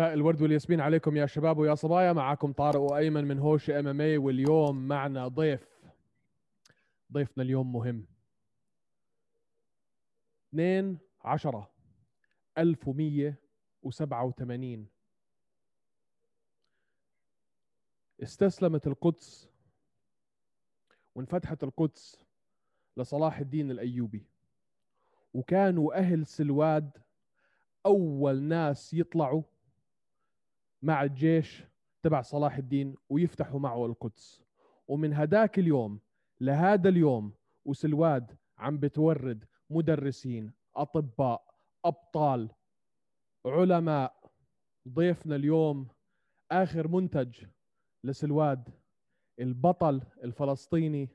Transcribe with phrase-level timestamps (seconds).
[0.00, 2.12] الورد والياسمين عليكم يا شباب ويا صبايا.
[2.12, 5.68] معكم طارق وأيمن من هوش إم إم اي واليوم معنا ضيف.
[7.12, 8.06] ضيفنا اليوم مهم.
[10.54, 11.70] 2 10
[12.58, 14.86] 1187
[18.22, 19.48] استسلمت القدس
[21.14, 22.24] وانفتحت القدس
[22.96, 24.26] لصلاح الدين الأيوبي.
[25.34, 26.90] وكانوا أهل سلواد
[27.86, 29.42] أول ناس يطلعوا
[30.82, 31.64] مع الجيش
[32.02, 34.42] تبع صلاح الدين ويفتحوا معه القدس.
[34.88, 36.00] ومن هداك اليوم
[36.40, 41.54] لهذا اليوم وسلواد عم بتورد مدرسين أطباء
[41.84, 42.50] أبطال
[43.46, 44.30] علماء
[44.88, 45.88] ضيفنا اليوم
[46.50, 47.44] آخر منتج
[48.04, 48.68] لسلواد
[49.40, 51.08] البطل الفلسطيني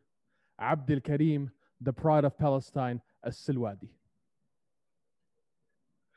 [0.60, 1.50] عبد الكريم
[1.84, 3.92] The Pride of Palestine السلوادي.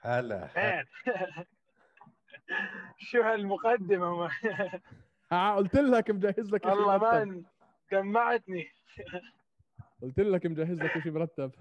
[0.01, 0.49] هلا.
[2.98, 4.30] شو هالمقدمة
[5.32, 7.45] آه قلت لك مجهز لك الله man
[7.93, 8.68] جمعتني
[10.02, 11.52] قلت لك مجهز لك شيء مرتب.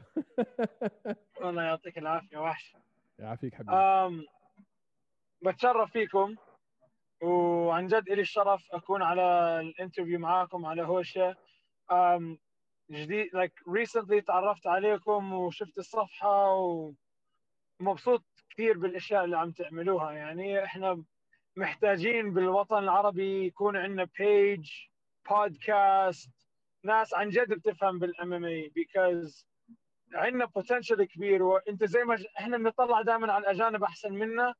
[1.44, 2.76] الله يعطيك العافية وحش
[3.20, 3.72] يعافيك حبيبي.
[3.72, 4.26] أم
[5.42, 6.36] بتشرف فيكم
[7.22, 11.36] وعن جد إلي الشرف أكون على ال interview معاكم على هوشة.
[11.92, 12.38] أم
[12.92, 16.54] جديد like recently تعرفت عليكم وشفت الصفحة
[17.82, 18.24] ومبسوط
[18.60, 20.12] كثير بالأشياء اللي عم تعملوها.
[20.12, 21.04] يعني إحنا
[21.56, 24.72] محتاجين بالوطن العربي يكون عندنا big
[25.30, 26.32] podcast
[26.84, 29.48] ناس عن جد بتفهم بال MMA because
[30.14, 31.44] عندنا potential كبير.
[31.44, 34.54] وإنت زي ما إحنا بنطلع دائما على الأجانب أحسن منا.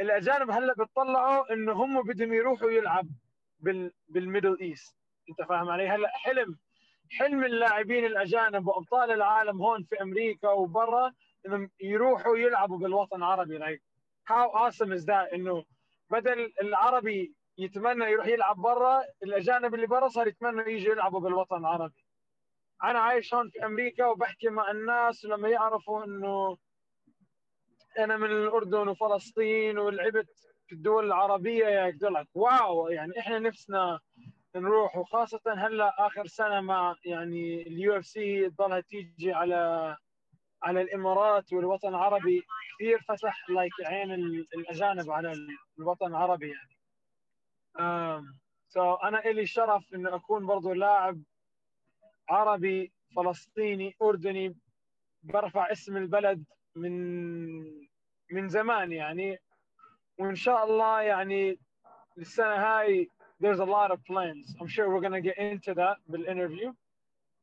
[0.00, 3.08] الأجانب هلأ بتطلعوا إنه هم بدهم يروحوا يلعب
[3.60, 4.96] بال بالميدل ايست
[5.30, 6.58] إنت فاهم علي؟ هلأ حلم
[7.10, 11.12] حلم اللاعبين الأجانب وأبطال العالم هون في أمريكا وبرا
[11.80, 13.80] يروحوا يلعبوا بالوطن العربي like
[14.28, 15.64] how awesome is that إنه
[16.10, 22.04] بدل العربي يتمنى يروح يلعب برا الأجانب اللي برا صار يتمنوا يجوا يلعبوا بالوطن العربي.
[22.84, 26.56] أنا عايش هون في أمريكا وبحكي مع الناس ولما يعرفوا إنه
[27.98, 30.28] أنا من الأردن وفلسطين ولعبت
[30.66, 32.88] في الدول العربية يقول لك wow!
[32.88, 34.00] يعني إحنا نفسنا
[34.56, 39.96] نروح وخاصة هلأ آخر سنة مع يعني ال UFC تضلها تيجي على
[40.66, 42.42] على الإمارات والوطن العربي
[42.74, 44.12] كثير فتح like عين
[44.56, 45.32] الأجانب على
[45.78, 46.76] الوطن العربي يعني.
[47.78, 48.24] um,
[48.68, 51.22] so أنا إلي شرف انه أكون برضو لاعب
[52.30, 54.56] عربي فلسطيني أردني
[55.22, 56.44] برفع اسم البلد
[56.76, 56.92] من
[58.30, 59.38] من زمان يعني.
[60.18, 61.58] وإن شاء الله يعني
[62.18, 63.10] السنة هاي
[63.40, 64.54] there's a lot of plans.
[64.60, 66.72] I'm sure we're gonna get into that بالinterview.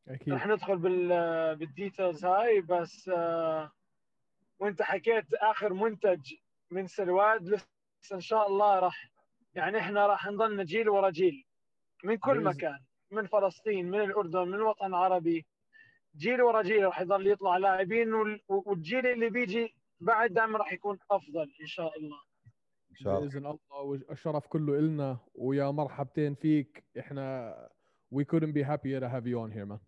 [0.07, 0.33] أكيد.
[0.33, 1.07] رح ندخل بال
[1.55, 3.71] بالديتيلز هاي بس آه،
[4.59, 6.33] وانت حكيت آخر منتج
[6.71, 7.67] من سلواد لسه
[8.13, 9.09] إن شاء الله راح
[9.55, 11.45] يعني إحنا راح نضلنا جيل ورا جيل
[12.03, 12.79] من كل بإذن- مكان
[13.11, 15.45] من فلسطين من الأردن من الوطن العربي
[16.17, 20.99] جيل ورا جيل راح يضل يطلع لاعبين وال- والجيل اللي بيجي بعد دائما راح يكون
[21.11, 22.17] أفضل إن شاء الله.
[22.91, 23.27] إن شاء الله.
[23.29, 26.83] بإذن الله والشرف كله إلنا ويا مرحبتين فيك.
[26.99, 27.53] إحنا
[28.15, 29.79] we couldn't be happier to have you on here man.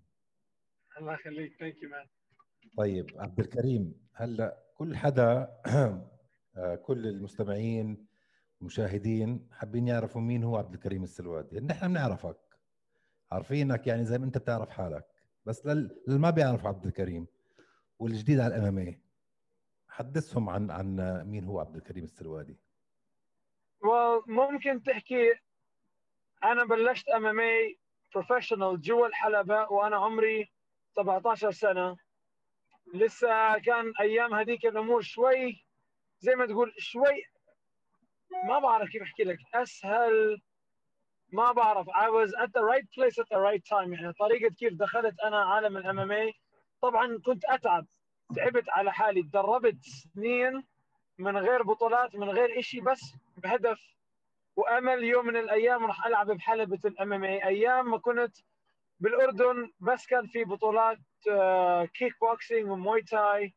[0.97, 1.55] الله يخليك.
[1.59, 2.05] thank you man
[2.77, 5.51] طيب عبد الكريم هلا كل حدا
[6.57, 8.07] آه، كل المستمعين
[8.61, 12.37] المشاهدين حابين يعرفوا مين هو عبد الكريم السلوادي؟ نحن بنعرفك.
[13.31, 15.05] عارفينك يعني زي ما انت بتعرف حالك.
[15.45, 17.27] بس لل- للي ما بيعرف عبد الكريم
[17.99, 19.01] والجديد على ال MM
[19.87, 20.95] حدثهم عن عن
[21.27, 22.57] مين هو عبد الكريم السلوادي؟
[23.83, 25.33] وممكن تحكي
[26.43, 30.51] أنا بلشت MMA professional جوا الحلبة وأنا عمري
[30.95, 31.97] 17 سنة.
[32.93, 35.65] لسه كان أيام هذيك الأمور شوي
[36.19, 37.23] زي ما تقول شوي.
[38.47, 39.37] ما بعرف كيف أحكي لك.
[39.53, 40.41] أسهل.
[41.33, 41.87] ما بعرف.
[41.89, 43.93] I was at the right place at the right time.
[43.93, 46.33] يعني طريقة كيف دخلت أنا عالم ال MMA
[46.81, 47.85] طبعا كنت أتعب.
[48.35, 49.23] تعبت على حالي.
[49.23, 50.63] تدربت سنين
[51.17, 53.01] من غير بطولات من غير إشي بس
[53.37, 53.79] بهدف.
[54.55, 58.37] وأمل يوم من الأيام راح ألعب بحلبة ال MMA أيام ما كنت
[58.99, 60.97] بالأردن بس كان في بطولات
[61.93, 63.53] kickboxing و Muay Thai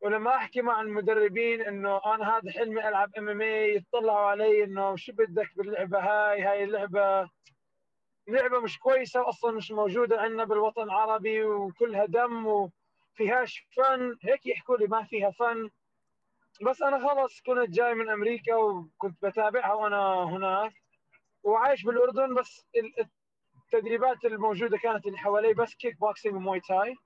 [0.00, 5.48] ولما أحكي مع المدربين إنه أنا هذا حلمي ألعب MMA يطلعوا علي إنه شو بدك
[5.56, 7.30] باللعبة هاي هاي اللعبة.
[8.28, 14.76] لعبه مش كويسة أصلا مش موجودة عندنا بالوطن العربي وكلها دم وفيهاش فن هيك يحكوا
[14.76, 15.70] لي ما فيها فن
[16.66, 20.72] بس أنا خلص كنت جاي من أمريكا وكنت بتابعها وأنا هناك.
[21.42, 22.66] وعايش بالأردن بس
[23.74, 26.96] التدريبات الموجودة كانت اللي حوالي بس kickboxing و Muay Thai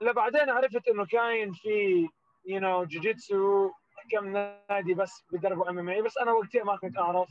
[0.00, 2.08] لا بعدين عرفت إنه كاين في
[2.46, 3.70] you know جوجيتسو
[4.10, 7.28] كم نادي بس بدربوا MMA بس أنا وقتها ما كنت أعرف.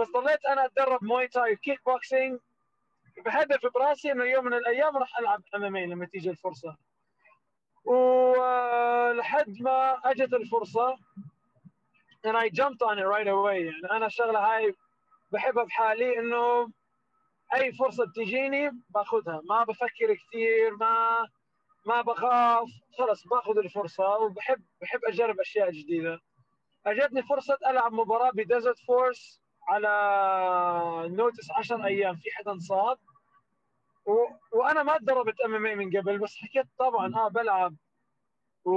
[0.00, 2.38] بس ضليت أنا أتدرب Muay Thai و kickboxing
[3.24, 6.76] بهدف براسي إنه يوم من الأيام راح ألعب MMA لما تيجي الفرصة.
[7.84, 10.96] ولحد ما أجت الفرصة
[12.26, 13.60] and I jumped on it right away.
[13.64, 14.74] يعني أنا الشغله هاي
[15.32, 16.70] بحبها بحالي إنه
[17.54, 19.40] أي فرصة بتجيني باخذها.
[19.48, 21.26] ما بفكر كثير ما
[21.86, 22.68] ما بخاف.
[22.98, 26.20] خلص باخذ الفرصة وبحب بحب أجرب أشياء جديدة.
[26.86, 29.88] أجتني فرصة ألعب مباراة بديزرت فورس على
[31.08, 32.16] notice 10 أيام.
[32.16, 32.98] في حدا انصاب.
[34.06, 34.12] و...
[34.52, 37.76] وأنا ما تدربت MMA من قبل بس حكيت طبعا آه بلعب.
[38.64, 38.72] و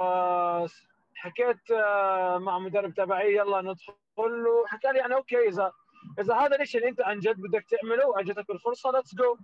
[0.00, 0.68] آه،
[1.72, 3.94] آه، مع مدرب تبعي يلا ندخل.
[4.18, 5.72] وحكى لي يعني okay إذا
[6.20, 9.36] إذا هذا الشيء اللي أنت عن جد بدك تعمله واجتك الفرصة let's go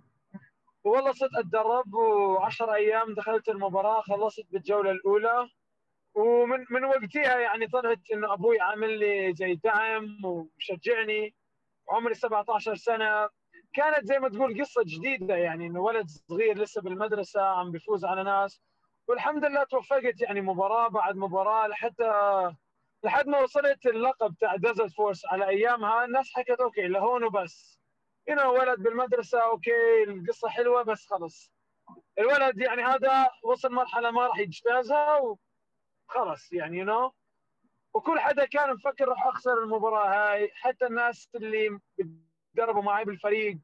[0.83, 5.49] والله صرت أتدرب و10 أيام دخلت المباراة خلصت بالجولة الأولى.
[6.15, 11.35] ومن من وقتها يعني طلعت إنه أبوي عامل لي زي دعم ومشجعني
[11.89, 13.29] عمري 17 سنة.
[13.73, 18.23] كانت زي ما تقول قصة جديدة يعني إنه ولد صغير لسه بالمدرسة عم بيفوز على
[18.23, 18.61] ناس.
[19.07, 22.11] والحمد لله توفقت يعني مباراة بعد مباراة لحتى
[23.05, 27.79] لحد ما وصلت اللقب تاع ديزرت فورس على أيامها الناس حكت okay لهون وبس
[28.29, 31.51] هنا ولد بالمدرسة okay القصة حلوة بس خلص
[32.19, 37.13] الولد يعني هذا وصل مرحلة ما راح يجتازها وخلص يعني يو?
[37.93, 40.51] وكل حدا كان مفكر راح أخسر المباراة هاي.
[40.53, 43.57] حتى الناس اللي بيتدربوا معي بالفريق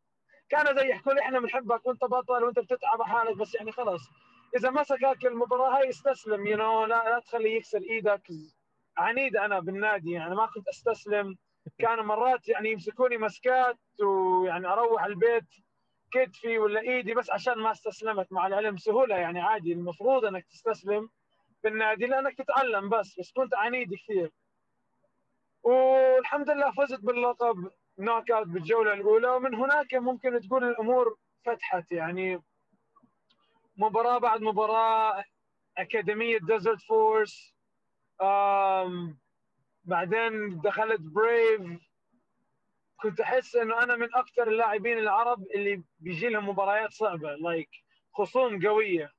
[0.50, 4.02] كانوا زي يحكوا لي إحنا بنحبك وأنت بطل وأنت بتتعب حالك بس يعني خلص
[4.58, 6.88] إذا مسكك المباراة هاي استسلم you know?
[6.90, 8.28] لا لا تخليه يكسر إيدك.
[8.98, 11.38] عنيد أنا بالنادي يعني ما كنت أستسلم.
[11.80, 15.46] كانوا مرات يعني يمسكوني مسكات ويعني أروح البيت
[16.12, 19.74] كتفي ولا إيدي بس عشان ما استسلمت مع العلم سهولة يعني عادي.
[19.74, 21.10] المفروض إنك تستسلم
[21.64, 24.32] بالنادي لأنك تتعلم بس بس كنت عنيد كثير.
[25.64, 31.92] والحمد لله فزت باللقب knockout بالجولة الأولى ومن هناك ممكن تقول الأمور فتحت.
[31.92, 32.42] يعني
[33.78, 35.24] مباراة بعد مباراة
[35.78, 37.56] أكاديمية ديزرت فورس
[39.86, 41.82] بعدين دخلت بريف
[43.02, 47.92] كنت أحس إنه أنا من أكثر اللاعبين العرب اللي بيجي لهم مباريات صعبة like like
[48.14, 49.12] خصوم قوية.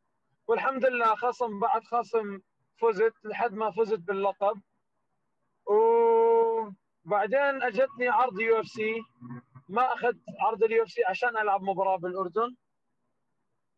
[0.47, 2.41] والحمد لله خصم بعد خصم
[2.77, 4.61] فزت لحد ما فزت باللقب.
[5.67, 9.03] وبعدين أجتني عرض UFC
[9.69, 12.57] ما أخذت عرض ال UFC عشان ألعب مباراة بالأردن.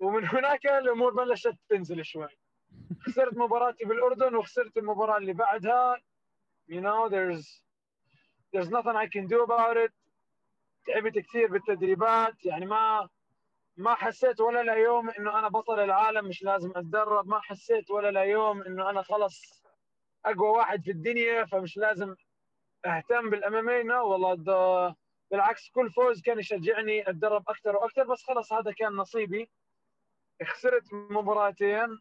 [0.00, 2.29] ومن هناك الأمور بلشت تنزل شوي.
[3.06, 5.97] خسرت مباراتي بالأردن وخسرت المباراة اللي بعدها.
[6.71, 7.62] You know there's
[8.53, 9.93] there's nothing I can do about it.
[10.87, 12.44] تعبت كثير بالتدريبات.
[12.44, 13.09] يعني ما
[13.76, 17.29] ما حسيت ولا لا يوم إنه أنا بطل العالم مش لازم أتدرب.
[17.29, 19.65] ما حسيت ولا لا يوم إنه أنا خلص
[20.25, 22.15] أقوى واحد في الدنيا فمش لازم
[22.87, 24.94] أهتم بال MMA والله
[25.31, 29.50] بالعكس كل فوز كان يشجعني أتدرب أكثر وأكثر بس خلص هذا كان نصيبي.
[30.44, 31.99] خسرت مباراتين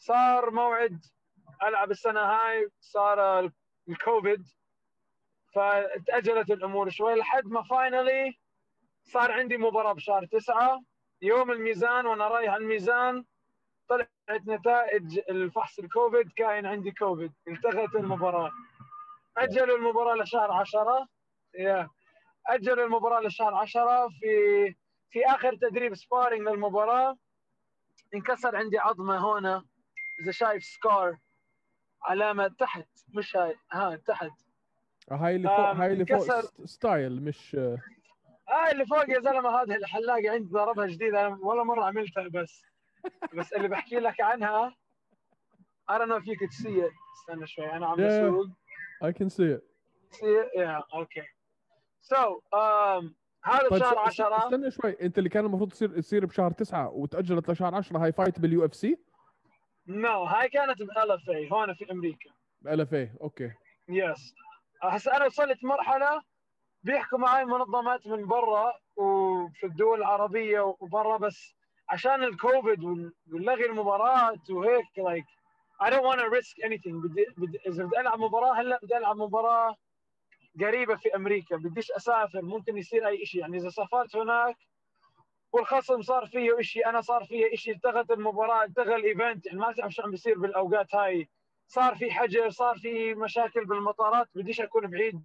[0.00, 1.04] وصار موعد
[1.62, 3.50] ألعب السنة هاي صار
[3.88, 4.46] الكوفيد
[5.54, 8.38] فتاجلت الأمور شوي لحد ما finally
[9.04, 10.82] صار عندي مباراة بشهر تسعة
[11.22, 13.24] يوم الميزان وأنا رايح الميزان
[13.88, 18.50] طلعت نتائج الفحص الكوفيد كاين عندي كوفيد التغت المباراة.
[19.36, 21.08] أجلوا المباراة لشهر 10
[21.54, 21.88] يا
[22.46, 24.74] أجلوا المباراة لشهر 10 في
[25.10, 27.16] في آخر تدريب sparring للمباراة.
[28.14, 29.64] انكسر عندي عظمة هنا
[30.20, 31.16] إذا شايف scar
[32.02, 34.30] علامة تحت مش هاي ها تحت.
[35.10, 37.54] هاي اللي فوق هاي اللي فوق style مش
[38.48, 42.62] هاي اللي فوق يا زلمة هذه الحلاقة عندي ضربها جديده أنا ولا مرة عملتها بس.
[43.34, 44.74] بس اللي بحكي لك عنها
[45.90, 46.92] I don't know if you could see it.
[47.20, 48.46] استنى شوي أنا عم بسوق.
[49.04, 49.62] I can see it.
[50.16, 50.48] See it?
[50.56, 51.26] Yeah okay.
[52.00, 52.16] So
[52.54, 54.96] um, هذا طيب بشهر 10 استنى شوي.
[55.02, 58.98] أنت اللي كان المفروض تصير تصير بشهر 9 وتأجلت لشهر 10 هاي فايت بال UFC؟
[59.86, 62.30] no هاي كانت بال FA هون في أمريكا.
[62.66, 63.50] FA okay.
[63.88, 64.34] yes
[64.82, 66.22] هسه أنا وصلت مرحلة
[66.82, 71.54] بيحكوا معي منظمات من برا وفي الدول العربية وبرا بس
[71.88, 75.24] عشان الكوفيد ونلغي المباراة وهيك like
[75.82, 76.94] I don't want risk anything.
[76.94, 79.76] بدي, بدي إذا بدي ألعب مباراة هلا بدي ألعب مباراة
[80.60, 81.56] قريبة في أمريكا.
[81.56, 84.56] بديش أسافر ممكن يصير أي شيء يعني إذا سافرت هناك
[85.52, 89.72] والخصم صار فيه شيء أنا صار فيه شيء التغت المباراة التغى ال event يعني ما
[89.72, 91.28] تعرف شو عم بيصير بالأوقات هاي.
[91.66, 95.24] صار في حجر صار في مشاكل بالمطارات بديش أكون بعيد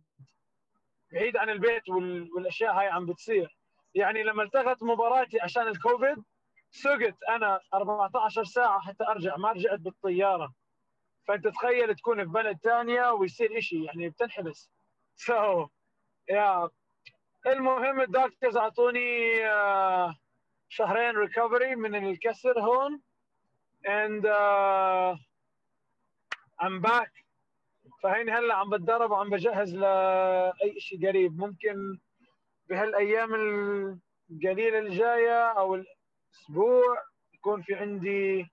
[1.12, 1.90] بعيد عن البيت
[2.36, 3.58] والأشياء هاي عم بتصير.
[3.94, 6.24] يعني لما التغت مباراتي عشان الكوفيد
[6.72, 10.54] سقت أنا 14 ساعة حتى أرجع ما رجعت بالطيارة.
[11.28, 14.72] فأنت تخيل تكون في بلد ثانية ويصير شيء يعني بتنحبس.
[15.16, 15.70] so so,
[16.32, 16.70] yeah.
[17.48, 20.14] المهم ال doctors أعطوني uh,
[20.70, 23.02] شهرين recovery من الكسر هون
[23.86, 25.16] and uh,
[26.60, 27.12] I'm back.
[28.04, 31.40] فهيني هلأ عم بتدرب وعم بجهز لأي شيء قريب.
[31.40, 31.98] ممكن
[32.70, 38.48] بهالأيام القليلة الجايه أو الأسبوع يكون في عندي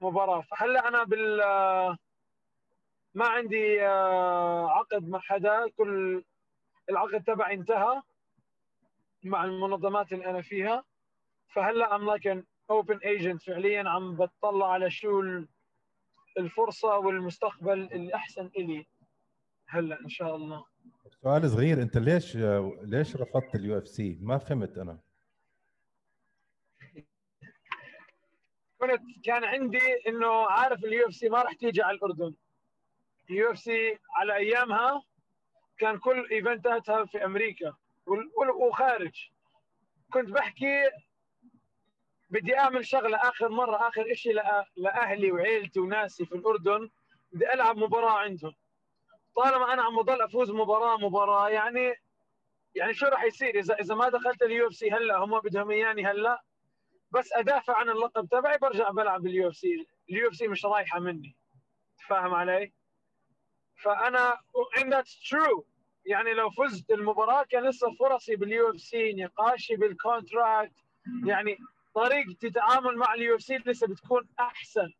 [0.00, 0.40] مباراة.
[0.40, 1.36] فهلأ أنا بال
[3.14, 6.24] ما عندي آه، عقد مع حدا كل
[6.90, 8.02] العقد تبعي انتهى.
[9.22, 10.84] مع المنظمات اللي أنا فيها.
[11.54, 15.22] فهلأ I'm like an open agent فعليا عم بتطلع على شو
[16.38, 18.86] الفرصة والمستقبل الاحسن إلي
[19.66, 20.64] هلأ إن شاء الله.
[21.22, 22.36] سؤال صغير أنت ليش
[22.82, 24.98] ليش رفضت ال UFC ما فهمت أنا.
[28.78, 32.34] كنت كان عندي إنه عارف ال UFC ما راح تيجي على الأردن.
[33.30, 35.02] ال UFC على أيامها
[35.78, 37.74] كان كل event اتها في أمريكا.
[38.60, 39.30] وخارج.
[40.12, 40.90] كنت بحكي
[42.30, 44.34] بدي أعمل شغلة آخر مرة آخر شيء
[44.76, 46.90] لأهلي وعيلتي وناسي في الأردن
[47.32, 48.54] بدي ألعب مباراة عندهم.
[49.36, 51.94] طالما أنا عم بضل أفوز مباراة مباراة يعني
[52.74, 56.42] يعني شو راح يصير؟ اذا إذا ما دخلت ال UFC هلأ هم بدهم إياني هلأ.
[57.10, 61.36] بس أدافع عن اللقب تبعي برجع بلعب بال UFC ال UFC مش رايحة مني.
[62.08, 62.72] فاهم علي؟
[63.82, 64.38] فانا
[64.78, 65.69] and that's true.
[66.10, 70.74] يعني لو فزت المباراة كان لسه فرصي بال UFC نقاشي بال contract
[71.26, 71.58] يعني
[71.94, 74.92] طريقة التعامل مع ال UFC لسه بتكون أحسن.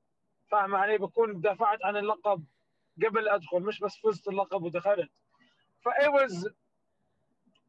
[0.51, 2.45] فاهم علي؟ بكون دافعت عن اللقب
[3.07, 5.11] قبل أدخل مش بس فزت اللقب ودخلت.
[5.85, 6.29] فاي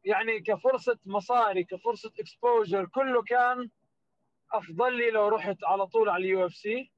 [0.04, 3.70] يعني كفرصة مصاري كفرصة exposure كله كان
[4.52, 6.90] أفضل لي لو رحت على طول على ال UFC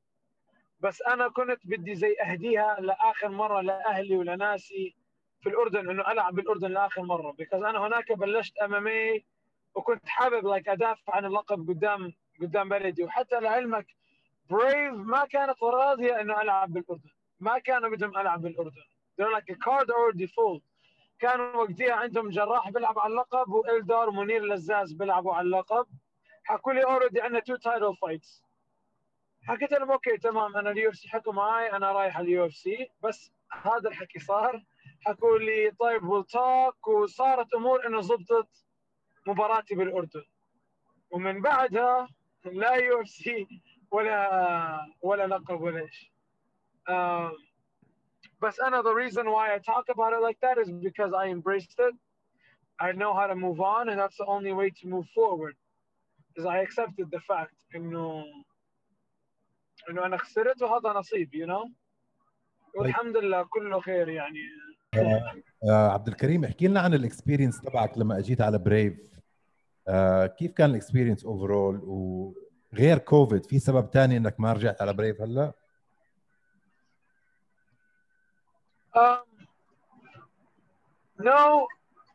[0.80, 4.94] بس أنا كنت بدي زي أهديها لآخر مرة لأهلي ولناسي.
[5.44, 7.32] في الاردن إنه ألعب بالأردن لآخر مرة.
[7.32, 9.24] because أنا هناك بلشت امامي
[9.74, 13.04] وكنت حابب like أدافع عن اللقب قدام قدام بلدي.
[13.04, 13.86] وحتى لعلمك
[14.50, 17.10] Brave ما كانت راضية إنه ألعب بالأردن.
[17.40, 18.82] ما كانوا بدهم ألعب بالأردن.
[19.16, 20.62] They're like a card already full.
[21.18, 25.86] كانوا وقتها عندهم جراح بيلعب على اللقب وإلدار ومنير لزاز بيلعبوا على اللقب.
[26.44, 28.44] حكوا لي already عندنا two title fights
[29.42, 32.90] حكيت لهم okay تمام أنا ال UFC حكوا معي أنا رايح ال UFC.
[33.02, 34.62] بس هذا الحكي صار.
[35.06, 38.64] حكوا لي طيب we'll talk وصارت امور انه زبطت
[39.26, 40.24] مباراتي بالاردن
[41.10, 42.08] ومن بعدها
[42.44, 43.46] لا UFC
[43.90, 46.10] ولا ولا لقب ولا شيء
[46.88, 47.32] um,
[48.40, 51.78] but أنا the reason why I talk about it like that is because I embraced
[51.78, 51.94] it.
[52.78, 55.56] I know how to move on, and that's the only way to move forward.
[56.36, 58.24] Is I accepted the fact إنه
[59.90, 61.70] إنه أنا خسرت وهذا نصيب, you know.
[62.74, 64.40] والحمد لله كله خير يعني.
[64.98, 68.98] آه عبد الكريم احكي لنا عن ال experience تبعك لما اجيت على Brave
[69.88, 74.92] آه كيف كان ال experience overall وغير كوفيد في سبب ثاني إنك ما رجعت على
[74.92, 75.52] Brave هلا؟
[78.96, 79.26] Um,
[81.18, 81.66] no,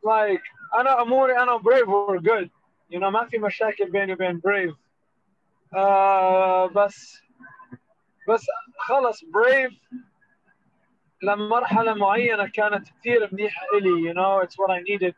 [0.02, 0.42] like
[0.74, 2.48] أنا أموري أنا و Brave were good.
[2.90, 4.40] You know ما في مشاكل بيني وبين.
[5.74, 7.22] Uh, بس
[8.28, 8.46] بس
[8.78, 9.72] خلص Brave
[11.22, 15.14] لمرحلة معينة كانت كثير منيحة إلي you know it's what I needed.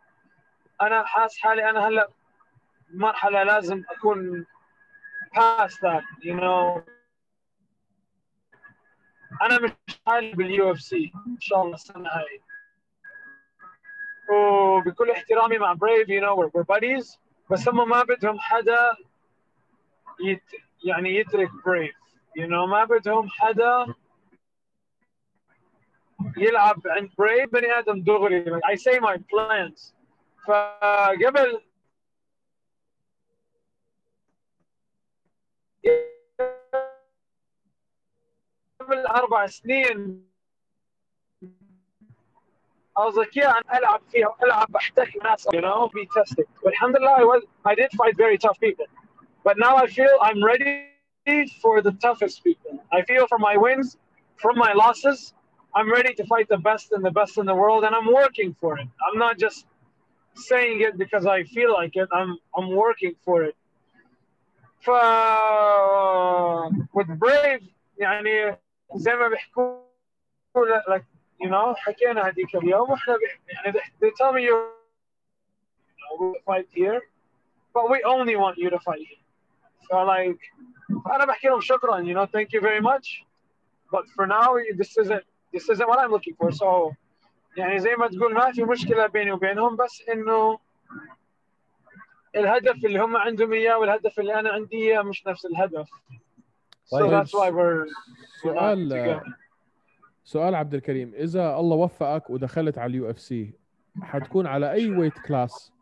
[0.83, 2.09] أنا حاس حالي أنا هلأ
[2.91, 4.47] مرحلة لازم أكون
[5.37, 6.83] past that you know
[9.43, 9.73] أنا مش
[10.07, 12.41] حالي بال UFC إن شاء الله السنة هاي
[14.31, 17.21] وبكل احترامي مع Brave you know we're buddies
[17.51, 18.93] بس هم ما بدهم حدا
[20.21, 20.43] يت
[20.85, 21.95] يعني يترك بريف
[22.37, 23.95] يو نو ما بدهم حدا
[26.38, 29.94] يلعب عند بريف بني ادم دغري I say my plans
[30.48, 31.62] فقبل
[38.80, 40.28] قبل اربع سنين
[42.98, 46.46] I was like, yeah, أنا ألعب فيها ألعب بحتك ناس, you know, be tested.
[46.64, 48.86] But alhamdulillah, I, was, I did fight very tough people.
[49.44, 50.88] But now I feel I'm ready
[51.62, 52.84] for the toughest people.
[52.92, 53.98] I feel from my wins,
[54.38, 55.34] from my losses,
[55.76, 58.56] I'm ready to fight the best and the best in the world, and I'm working
[58.60, 58.88] for it.
[59.06, 59.66] I'm not just
[60.36, 62.10] saying it because I feel like it.
[62.12, 63.56] I'm I'm working for it.
[64.82, 64.90] ف
[66.94, 67.64] with brave
[67.98, 68.58] يعني
[68.96, 69.82] زي ما بيحكوا
[70.88, 71.06] لك
[71.44, 74.70] you know حكينا هذيك اليوم واحنا يعني they tell me you
[76.10, 77.02] know, fight here
[77.74, 79.24] but we only want you to fight here
[79.90, 80.40] so like
[81.16, 83.26] انا بحكي لهم شكرا you know thank you very much
[83.92, 86.51] but for now this isn't this isn't what I'm looking for.
[86.53, 86.95] So
[87.57, 90.59] يعني زي ما تقول ما في مشكلة بيني وبينهم بس إنه
[92.37, 95.89] الهدف اللي هم عندهم إياه والهدف اللي أنا عندي إياه مش نفس الهدف.
[96.87, 97.89] So طيب، that's why we're,
[98.43, 99.21] سؤال.
[100.25, 103.53] سؤال عبد الكريم إذا الله وفقك ودخلت على ال UFC
[104.03, 105.73] حتكون على أي weight class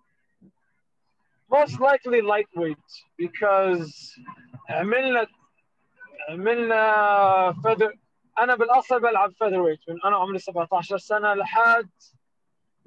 [1.53, 4.19] most likely lightweight because
[4.71, 5.27] عملنا
[6.29, 7.93] عملنا feather
[8.41, 11.91] أنا بالأصل بلعب featherweight من أنا عمري 17 سنة لحد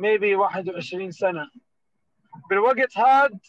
[0.02, 1.50] maybe 21 سنة.
[2.50, 3.40] بالوقت هاد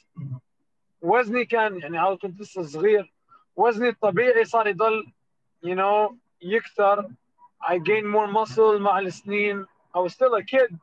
[1.03, 3.13] وزني كان يعني عاد كنت لسه صغير
[3.57, 5.13] وزني الطبيعي صار يضل
[5.67, 7.11] you know يكثر.
[7.63, 9.67] I gain more muscle مع السنين.
[9.97, 10.77] I was still a kid.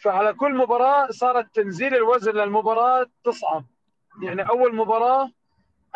[0.00, 3.64] فعلى كل مباراة صارت تنزيل الوزن للمباراة تصعب.
[4.22, 5.30] يعني أول مباراة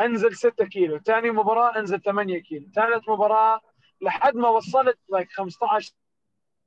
[0.00, 3.60] أنزل 6 كيلو ثاني مباراة أنزل 8 كيلو ثالث مباراة
[4.00, 5.92] لحد ما وصلت like 15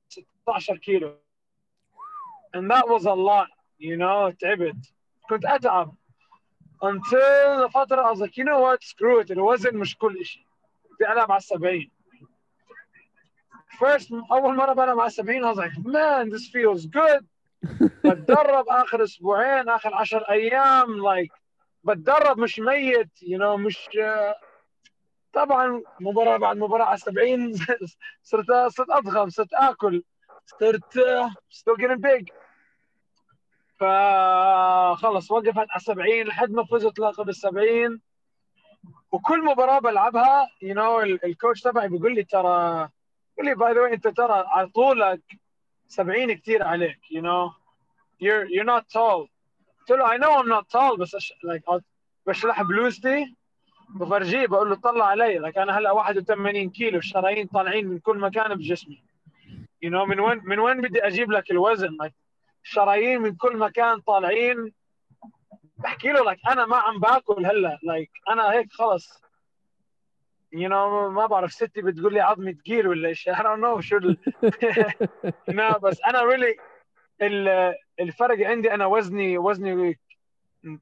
[0.10, 1.18] 16 كيلو.
[2.56, 3.48] And that was a lot
[3.80, 4.94] you know تعبت.
[5.30, 5.96] كنت أتعب.
[6.84, 8.84] Until فترة I was like you know what?
[8.84, 9.32] Screw it.
[9.32, 10.44] الوزن مش كل شيء
[10.94, 11.90] بدي ألعب على 70
[13.80, 17.26] first أول مرة بلعب على 70 I was like man this feels good.
[18.06, 21.32] بتدرب آخر أسبوعين آخر 10 أيام like
[21.84, 23.90] بتدرب مش ميت you know مش
[25.34, 27.54] طبعا مباراة بعد مباراة على 70
[28.24, 30.04] صرت صرت أضخم صرت آكل
[30.46, 31.00] صرت
[31.50, 32.26] still getting big.
[33.80, 38.02] فخلص وقفت على 70 لحد ما فزت لقب ال 70
[39.12, 42.90] وكل مباراة بلعبها you know ال- الكوتش تبعي بيقول لي ترى
[43.34, 45.22] يقول لي باي ذا واي أنت ترى على طولك
[45.88, 47.52] 70 كثير عليك you know.
[48.24, 49.28] You're you're not tall.
[49.80, 51.34] قلت له I know I'm not tall بس أش...
[52.64, 53.37] بلوزتي.
[53.90, 58.56] بفرجيه بقول له طلع علي لك أنا هلأ 81 كيلو الشرايين طالعين من كل مكان
[58.56, 59.04] بجسمي.
[59.86, 62.12] You know من وين من وين بدي أجيب لك الوزن؟ Like
[62.64, 64.74] الشرايين من كل مكان طالعين.
[65.78, 67.78] بحكي له like أنا ما عم باكل هلأ.
[67.78, 69.22] Like أنا هيك خلص.
[70.56, 74.00] You know ما بعرف ستي بتقول لي عظمي ثقيل ولا إيش I don't know شو
[75.84, 76.60] بس أنا really
[77.22, 80.00] ال- الفرق عندي أنا وزني وزني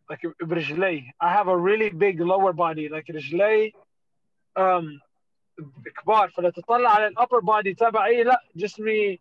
[0.09, 2.89] like برجلي I have a really big lower body.
[2.89, 3.71] Like رجلي
[4.59, 4.99] um,
[6.01, 9.19] كبار فلو تطلع على الابر body تبعي لا جسمي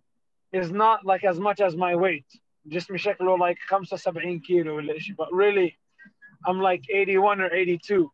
[0.57, 2.41] is not like as much as my weight.
[2.67, 5.77] جسمي شكله like 75 كيلو ولا شيء but really
[6.49, 8.11] I'm like 81 or 82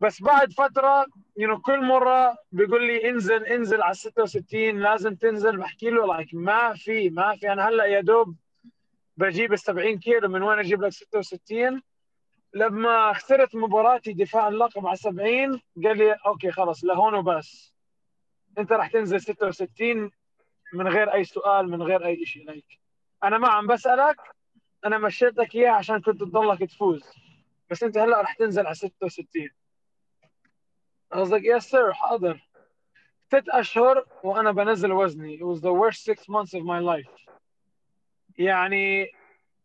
[0.00, 1.06] بس بعد فترة
[1.40, 6.28] you know كل مرة بيقول لي انزل انزل على 66 لازم تنزل بحكي له like
[6.34, 7.52] ما في ما في.
[7.52, 8.36] أنا هلأ يا دوب
[9.16, 11.82] بجيب ال 70 كيلو من وين أجيب لك 66
[12.54, 17.74] لما خسرت مباراتي دفاع اللقب على 70 قال لي أوكي خلص لهون وبس.
[18.58, 20.10] أنت راح تنزل 66
[20.74, 22.76] من غير أي سؤال من غير أي شيء like
[23.24, 24.16] أنا ما عم بسألك
[24.84, 27.04] أنا مشيت لك إياه عشان كنت تضلك تفوز.
[27.70, 29.48] بس أنت هلأ راح تنزل على 66
[31.14, 32.40] I was like yes sir حاضر.
[33.26, 35.38] ست أشهر وأنا بنزل وزني.
[35.38, 37.35] It was the worst six months of my life.
[38.38, 39.10] يعني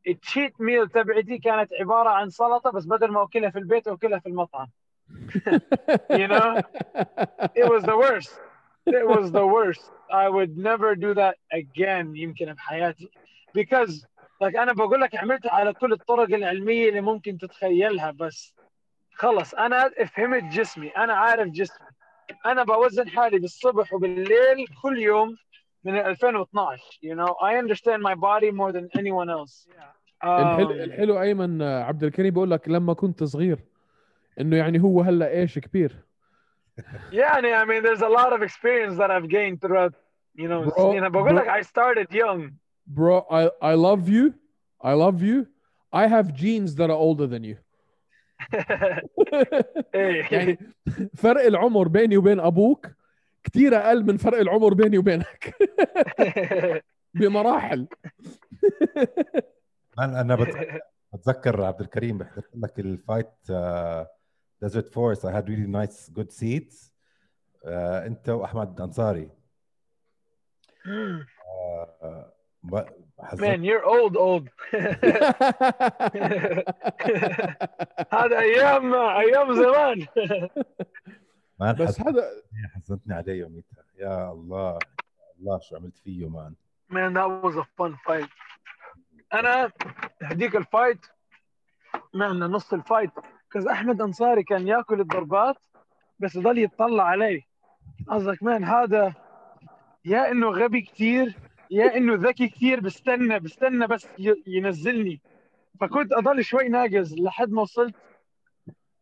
[0.08, 4.30] التشيت ميل تبعتي كانت عبارة عن سلطة بس بدل ما أكلها في البيت أكلها في
[4.30, 4.68] المطعم.
[6.22, 6.62] You know?
[7.56, 8.32] It was the worst.
[8.86, 9.84] It was the worst.
[10.12, 13.12] I would never do that again يمكن بحياتي
[13.58, 14.06] because
[14.44, 18.56] like أنا بقول لك عملت على كل الطرق العلمية اللي ممكن تتخيلها بس
[19.14, 21.88] خلص أنا فهمت جسمي أنا عارف جسمي.
[22.46, 25.36] أنا بوزن حالي بالصبح وبالليل كل يوم
[25.85, 29.69] من 2012 you know I understand my body more than anyone else
[30.25, 33.59] الحلو um, الحلو ايمن آه، عبد الكريم بيقول لك لما كنت صغير
[34.41, 35.97] انه يعني هو هلا ايش كبير
[37.13, 39.95] يعني I mean there's a lot of experience that I've gained throughout
[40.39, 40.99] you know Bro, السنين.
[40.99, 41.33] أنا بقول bro.
[41.33, 42.53] لك I started young
[42.87, 44.33] bro I I love you
[44.85, 45.47] I love you
[45.93, 47.57] I have genes that are older than you
[49.95, 50.33] إيه.
[50.33, 50.59] يعني
[51.17, 52.87] فرق العمر بيني وبين ابوك
[53.44, 55.56] كثير أقل من فرق العمر بيني وبينك.
[57.14, 57.88] بمراحل.
[60.00, 60.82] أنا أنا بت-
[61.14, 63.32] بتذكر عبد الكريم بحكي لك ال fight
[64.62, 66.94] Desert Force I had really nice good seats
[68.06, 69.30] أنت وأحمد أنصاري.
[71.48, 72.86] آه، ب-
[73.20, 74.50] حزت- Man you're old old.
[78.14, 80.08] هذا أيام أيام زمان.
[81.62, 82.24] man بس هذا
[82.76, 83.84] حزنتني عليه يوميتها.
[84.00, 86.56] يا الله يا الله شو عملت فيه man
[86.90, 88.30] Man that was a fun fight.
[89.34, 89.72] أنا
[90.22, 91.06] هديك ال fight
[92.14, 93.12] معنا نص ال fight
[93.52, 95.58] cause أحمد أنصاري كان يأكل الضربات
[96.20, 97.44] بس يضل يتطلع علي
[98.08, 99.14] قصدك man هذا
[100.06, 101.36] يا إنه غبي كثير
[101.72, 104.08] يا إنه ذكي كثير بستنى بستنى بس
[104.48, 105.22] ينزلني.
[105.80, 107.96] فكنت أضل شوي ناقز لحد ما وصلت.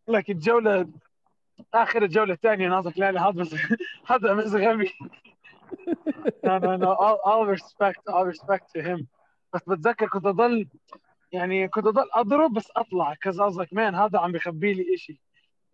[0.07, 0.89] لك الجولة
[1.73, 3.55] آخر الجولة الثانية ناطق لا لا هذا بس
[4.11, 4.91] هذا بس غبي.
[6.45, 9.05] No no no all, all respect all respect to him.
[9.53, 10.67] بس بتذكر كنت أضل
[11.31, 15.19] يعني كنت أضل أضرب بس أطلع كذا قصدك man هذا عم بخبي لي شيء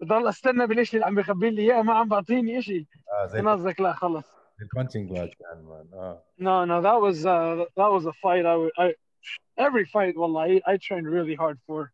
[0.01, 2.85] بضل أستنى بالشيء اللي عم بخبي لي إياه ما عم بعطيني شيء
[3.21, 4.25] آه زي قصدك لا خلص.
[4.61, 6.23] ال punching bag كان man آه.
[6.39, 8.93] No no that was uh, that was a fight I, I
[9.57, 11.91] every fight والله I, I trained really hard for.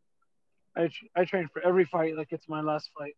[0.78, 0.90] I
[1.22, 3.16] I trained for every fight like it's my last fight.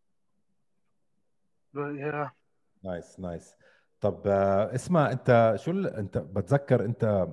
[2.84, 3.56] nice nice
[4.01, 7.27] طب آه، اسمع انت شو انت بتذكر انت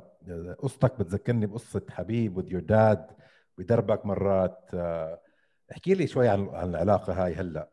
[0.59, 3.21] قصتك بتذكرني بقصة حبيب with your dad
[3.59, 4.71] بدربك مرات.
[4.75, 5.21] آه،
[5.73, 7.69] احكي لي شوي عن عن العلاقة هاي هلأ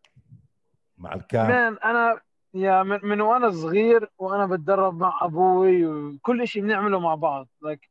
[0.97, 1.47] مع الكام.
[1.47, 2.19] man أنا
[2.53, 7.47] يا من, من وأنا صغير وأنا بتدرب مع أبوي وكل شيء بنعمله مع بعض.
[7.65, 7.89] Like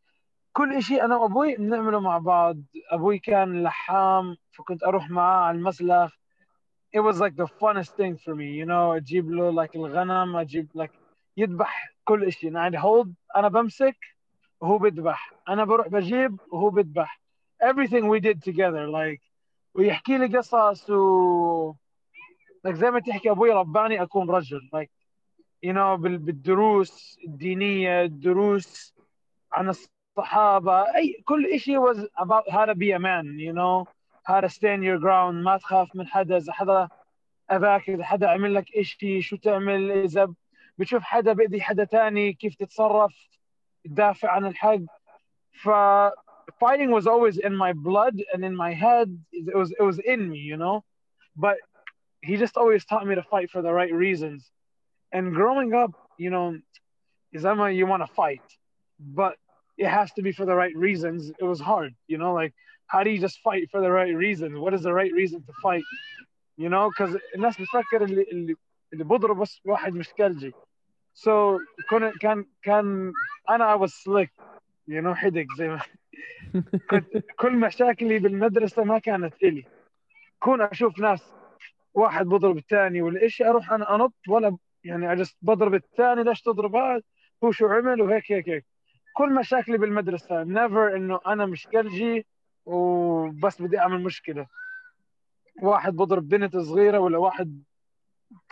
[0.53, 2.57] كل شيء أنا وأبوي بنعمله مع بعض.
[2.91, 6.13] أبوي كان لحام فكنت أروح معاه على المسلخ.
[6.97, 10.69] It was like the funnest thing for me you know أجيب له like الغنم أجيب
[10.75, 10.93] like
[11.37, 13.97] يذبح كل شيء يعني hold أنا بمسك
[14.61, 15.33] وهو بيذبح.
[15.49, 17.21] أنا بروح بجيب وهو بيذبح.
[17.63, 19.21] Everything we did together like
[19.75, 21.75] ويحكي لي قصص و
[22.69, 24.71] like زي ما تحكي أبوي رباني أكون رجل.
[24.75, 24.91] Like
[25.67, 28.95] you know بالدروس الدينية الدروس
[29.53, 30.97] عن الصحابة.
[30.97, 33.96] أي كل شيء was about how to be a man you know.
[34.26, 36.90] how to stand your ground ما تخاف من حدا اذا حدا
[37.52, 40.34] اذاك اذا حدا عمل لك شيء شو تعمل اذا
[40.78, 43.14] بتشوف حدا بيأذي حدا تاني كيف تتصرف
[43.86, 44.80] تدافع عن الحق
[45.52, 45.70] ف
[46.60, 50.30] fighting was always in my blood and in my head it was it was in
[50.30, 50.84] me you know
[51.36, 51.58] but
[52.22, 54.52] he just always taught me to fight for the right reasons
[55.12, 56.58] and growing up you know
[57.36, 58.48] Izama you want to fight
[59.00, 59.36] but
[59.78, 62.54] it has to be for the right reasons it was hard you know like
[62.93, 65.53] how do you just fight for the right reasons what is the right reason to
[65.63, 65.87] fight?
[66.59, 68.57] You know because الناس بتفكر اللي اللي
[68.93, 70.53] اللي بضرب بس واحد مش كلجي
[71.15, 71.59] so
[71.91, 73.13] كان كان كان
[73.51, 74.31] أنا I was slick.
[74.89, 75.81] You know حدق زي ما
[76.91, 79.65] كنت كل مشاكلي بالمدرسة ما كانت إلي.
[80.41, 81.33] كون أشوف ناس
[81.95, 86.77] واحد بضرب الثاني ولا شيء أروح أنا أنط ولا يعني اجلس بضرب الثاني ليش تضرب؟
[86.77, 87.03] هذا
[87.45, 88.65] هو شو عمل وهيك هيك هيك.
[89.17, 90.43] كل مشاكلي بالمدرسة.
[90.43, 92.27] نيفر إنه أنا مش كلجي
[92.67, 94.47] وبس بدي أعمل مشكلة.
[95.63, 97.63] واحد بضرب بنت صغيرة ولا واحد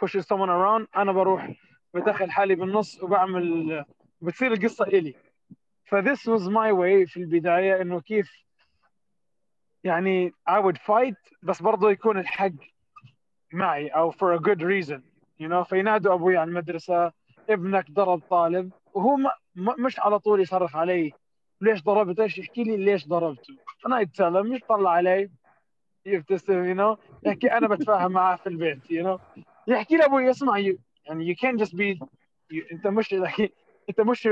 [0.05, 1.51] pushes someone around أنا بروح
[1.95, 3.85] بدخل حالي بالنص وبعمل
[4.21, 5.15] بتصير القصة إلي.
[5.85, 8.31] ف this was my way في البداية إنه كيف
[9.85, 12.51] يعني I would fight بس برضه يكون الحق
[13.53, 15.01] معي أو for a good reason
[15.41, 15.63] you know.
[15.63, 17.13] فينادوا أبوي على المدرسة
[17.51, 21.13] ابنك ضرب طالب وهو ما مش على طول يصرخ علي.
[21.61, 23.55] ليش ضربت؟ إيش يحكي لي ليش ضربته
[23.87, 25.31] أنا يتسلم مش طلع علي
[26.07, 29.19] يبتسم you يحكي أنا بتفاهم معاه في البيت you
[29.67, 31.99] يحكي لي أبوي اسمع يعني يو كان جاست بي
[32.73, 33.15] أنت مش
[33.89, 34.29] أنت مش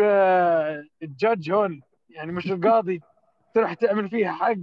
[1.02, 1.82] ال judge هون.
[2.10, 3.00] يعني مش القاضي
[3.54, 4.56] تروح تعمل فيها حق.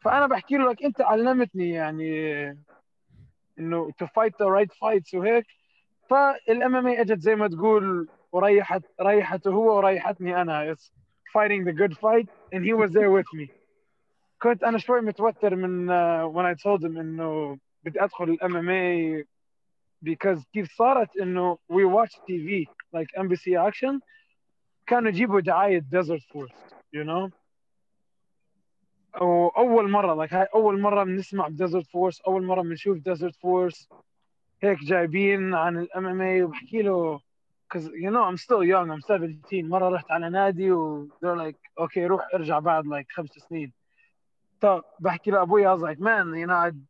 [0.00, 2.32] فأنا بحكي له لك أنت علمتني يعني
[3.58, 5.46] إنه to fight the right fights وهيك.
[6.10, 10.76] فال MMA إجت زي ما تقول وريحت ريحته هو وريحتني أنا
[11.33, 13.47] fighting the good fight and he was there with me
[14.41, 18.69] كنت انا شوي متوتر من uh, when I told him انه بدي ادخل الام ام
[18.69, 19.25] اي
[20.05, 23.99] because كيف صارت انه we watch TV like NBC action
[24.87, 27.31] كانوا يجيبوا دعاية Desert Force you know
[29.21, 33.87] واول مرة like هاي اول مرة بنسمع Desert Force اول مرة بنشوف Desert Force
[34.63, 37.19] هيك جايبين عن الام ام اي وبحكي له
[37.72, 41.56] because you know I'm still young I'm 17 مرة رحت على نادي و they're like
[41.80, 43.72] okay روح ارجع بعد like خمس سنين.
[44.60, 46.80] طب بحكي لابوي I was like man you know I'd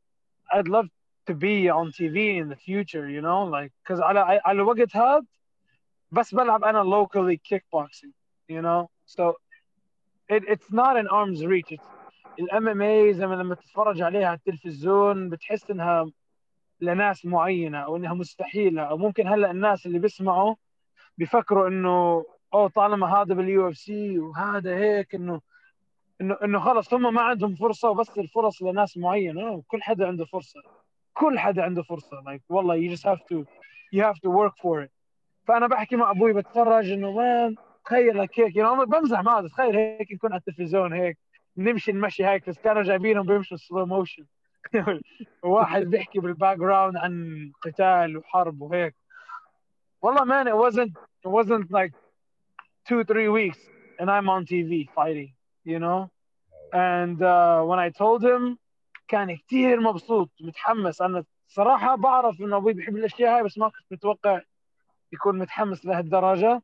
[0.52, 0.88] I'd love
[1.26, 5.22] to be on TV in the future you know like because على على الوقت هذا
[6.10, 8.12] بس بلعب أنا locally kickboxing
[8.48, 8.90] you know?
[9.06, 9.36] So
[10.28, 11.70] it, it's not an arm's reach.
[11.70, 11.84] It's
[12.38, 16.10] ال MMA زي ما لما تتفرج عليها على التلفزيون بتحس إنها
[16.80, 20.54] لناس معينة أو إنها مستحيلة أو ممكن هلأ الناس اللي بيسمعوا
[21.22, 22.24] بيفكروا إنه
[22.54, 25.40] oh طالما هذا بال UFC وهذا هيك إنه
[26.20, 29.62] إنه إنه خلص هم ما عندهم فرصة وبس الفرص لناس معينة.
[29.68, 30.62] كل حدا عنده فرصة.
[31.14, 32.22] كل حدا عنده فرصة.
[32.22, 33.46] Like والله you just have to
[33.94, 34.90] you have to work for it.
[35.46, 38.56] فأنا بحكي مع أبوي بتفرج إنه man تخيل لك هيك.
[38.56, 41.18] يعني بمزح معه تخيل هيك نكون على التلفزيون هيك.
[41.56, 44.24] نمشي نمشي هيك بس كانوا جايبينهم بيمشوا slow motion
[45.42, 48.94] واحد بيحكي بال background عن قتال وحرب وهيك.
[50.02, 51.92] والله man it wasn't it wasn't like
[52.88, 53.58] two three weeks
[53.98, 55.32] and I'm on TV fighting
[55.64, 56.10] you know?
[56.72, 58.58] And uh, when I told him
[59.08, 61.02] كان كثير مبسوط متحمس.
[61.02, 64.40] أنا صراحة بعرف إنه أبوي بيحب الأشياء هاي بس ما كنت متوقع
[65.12, 66.62] يكون متحمس لهالدرجة.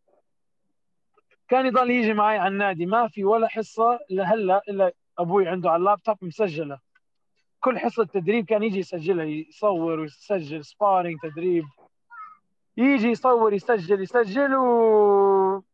[1.49, 2.87] كان يضل يجي معي على النادي.
[2.87, 6.79] ما في ولا حصة لهلأ إلا أبوي عنده على اللابتوب مسجلة.
[7.61, 11.65] كل حصة تدريب كان يجي يسجلها يصور ويسجل sparring تدريب.
[12.79, 15.65] يجي يصور يسجل يسجل ومره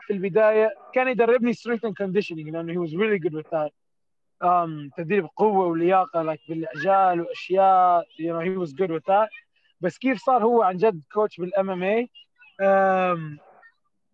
[0.00, 0.74] في البداية.
[0.94, 3.72] كان يدربني strength and conditioning لأنه he was really good with that
[4.96, 9.28] تدريب قوة ولياقة لك بالعجال وأشياء you know he was good with that.
[9.80, 12.10] بس كيف صار هو عن جد coach بال MMA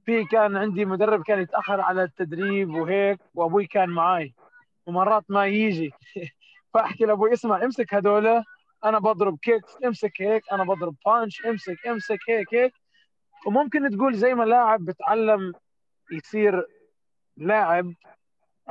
[0.05, 4.35] في كان عندي مدرب كان يتأخر على التدريب وهيك وأبوي كان معاي.
[4.87, 5.93] ومرات ما يجي.
[6.75, 8.43] فأحكي لأبوي اسمع امسك هذول
[8.87, 12.73] أنا بضرب kicks امسك هيك أنا بضرب punch امسك امسك هيك هيك.
[13.47, 15.53] وممكن تقول زي ما لاعب بتعلم
[16.13, 16.67] يصير
[17.37, 17.93] لاعب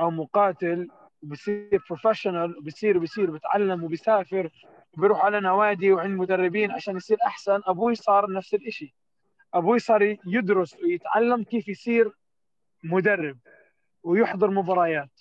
[0.00, 0.88] أو مقاتل
[1.22, 4.50] وبصير professional وبصير وبصير بتعلم وبيسافر
[4.96, 7.60] وبيروح على نوادي وعند مدربين عشان يصير أحسن.
[7.66, 8.92] أبوي صار نفس الشيء
[9.54, 12.12] أبوي صار يدرس ويتعلم كيف يصير
[12.84, 13.38] مدرب
[14.02, 15.20] ويحضر مباريات.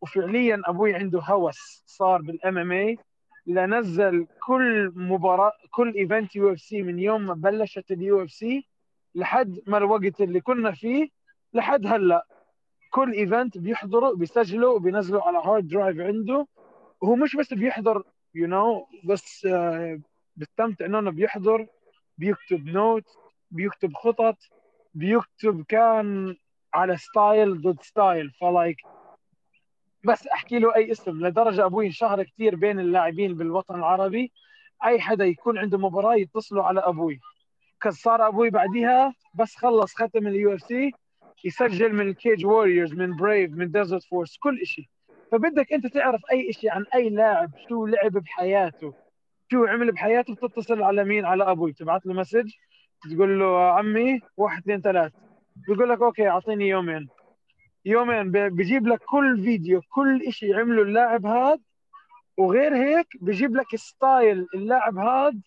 [0.00, 2.98] وفعليا أبوي عنده هوس صار بال MMA
[3.48, 8.66] لنزل كل مباراة كل event UFC من يوم ما بلشت ال UFC
[9.14, 11.08] لحد ما الوقت اللي كنا فيه
[11.54, 12.26] لحد هلا.
[12.90, 16.46] كل event بيحضره بيسجله وبينزله على hard drive عنده.
[17.00, 18.02] وهو مش بس بيحضر
[18.34, 20.00] you know, بس uh,
[20.36, 21.66] بيستمتع إنه بيحضر
[22.18, 23.04] بيكتب note
[23.50, 24.36] بيكتب خطط
[24.94, 26.36] بيكتب كان
[26.74, 28.76] على style ضد style ف like
[30.04, 34.32] بس أحكي له أي اسم لدرجة أبوي انشهر كثير بين اللاعبين بالوطن العربي.
[34.84, 37.20] أي حدا يكون عنده مباراة يتصلوا على أبوي.
[37.80, 40.92] كان صار أبوي بعديها بس خلص ختم ال UFC
[41.44, 44.84] يسجل من ال Cage Warriors من Brave من Desert Force كل شيء
[45.32, 48.94] فبدك أنت تعرف أي شيء عن أي لاعب شو لعب بحياته
[49.52, 51.72] شو عمل بحياته بتتصل على مين؟ على أبوي.
[51.72, 52.50] تبعت له message
[53.02, 55.12] تقول له عمي واحد اثنين ثلاث
[55.68, 57.08] بيقول لك okay أعطيني يومين.
[57.84, 61.58] يومين بجيب لك كل فيديو كل شيء عمله اللاعب هذا
[62.36, 65.38] وغير هيك بجيب لك style اللاعب هذا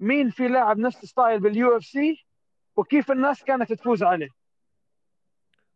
[0.00, 2.26] مين في لاعب نفس style بال UFC
[2.76, 4.28] وكيف الناس كانت تفوز عليه.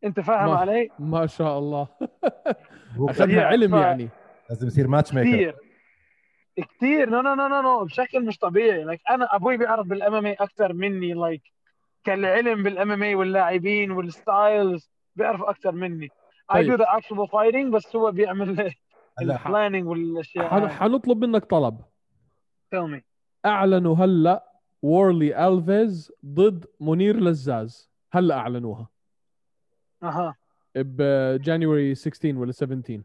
[0.05, 1.89] أنت فاهم ما علي؟ ما شاء الله.
[2.99, 4.09] هو اخذها ف- علم يعني.
[4.51, 5.55] لازم يصير matchmaker كثير.
[6.57, 7.11] كثير.
[7.11, 8.85] no no no no بشكل مش طبيعي.
[8.85, 11.15] like أنا أبوي بيعرف بال MMA أكثر مني.
[11.15, 11.43] like
[12.05, 14.91] كالعلم بال MMA واللاعبين وال styles.
[15.17, 16.05] بيعرف أكثر مني.
[16.05, 16.09] اي
[16.55, 16.71] طيب.
[16.71, 18.75] do the actual fighting بس هو بيعمل
[19.21, 20.69] ال planning والأشياء.
[20.69, 21.81] حنطلب منك طلب.
[22.75, 23.01] Tell me.
[23.47, 24.53] أعلنوا هلأ
[24.83, 27.91] وورلي ألفيز ضد منير لزاز.
[28.13, 28.89] هلأ أعلنوها.
[30.03, 30.37] أها.
[30.75, 33.03] ب January 16 ولا 17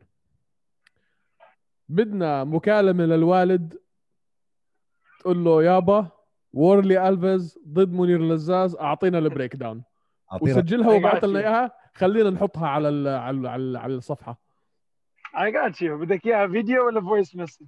[1.89, 3.77] بدنا مكالمة للوالد.
[5.19, 6.07] تقول له يابا
[6.53, 9.83] وورلي ألفيز ضد منير لزاز أعطينا ال breakdown
[10.41, 11.39] وسجلها I وابعث لنا.
[11.39, 11.71] إياها.
[11.93, 14.41] خلينا نحطها على ال على ال على, ال على الصفحة.
[15.35, 15.91] I got you.
[15.91, 17.67] بدك إياها فيديو ولا voice message؟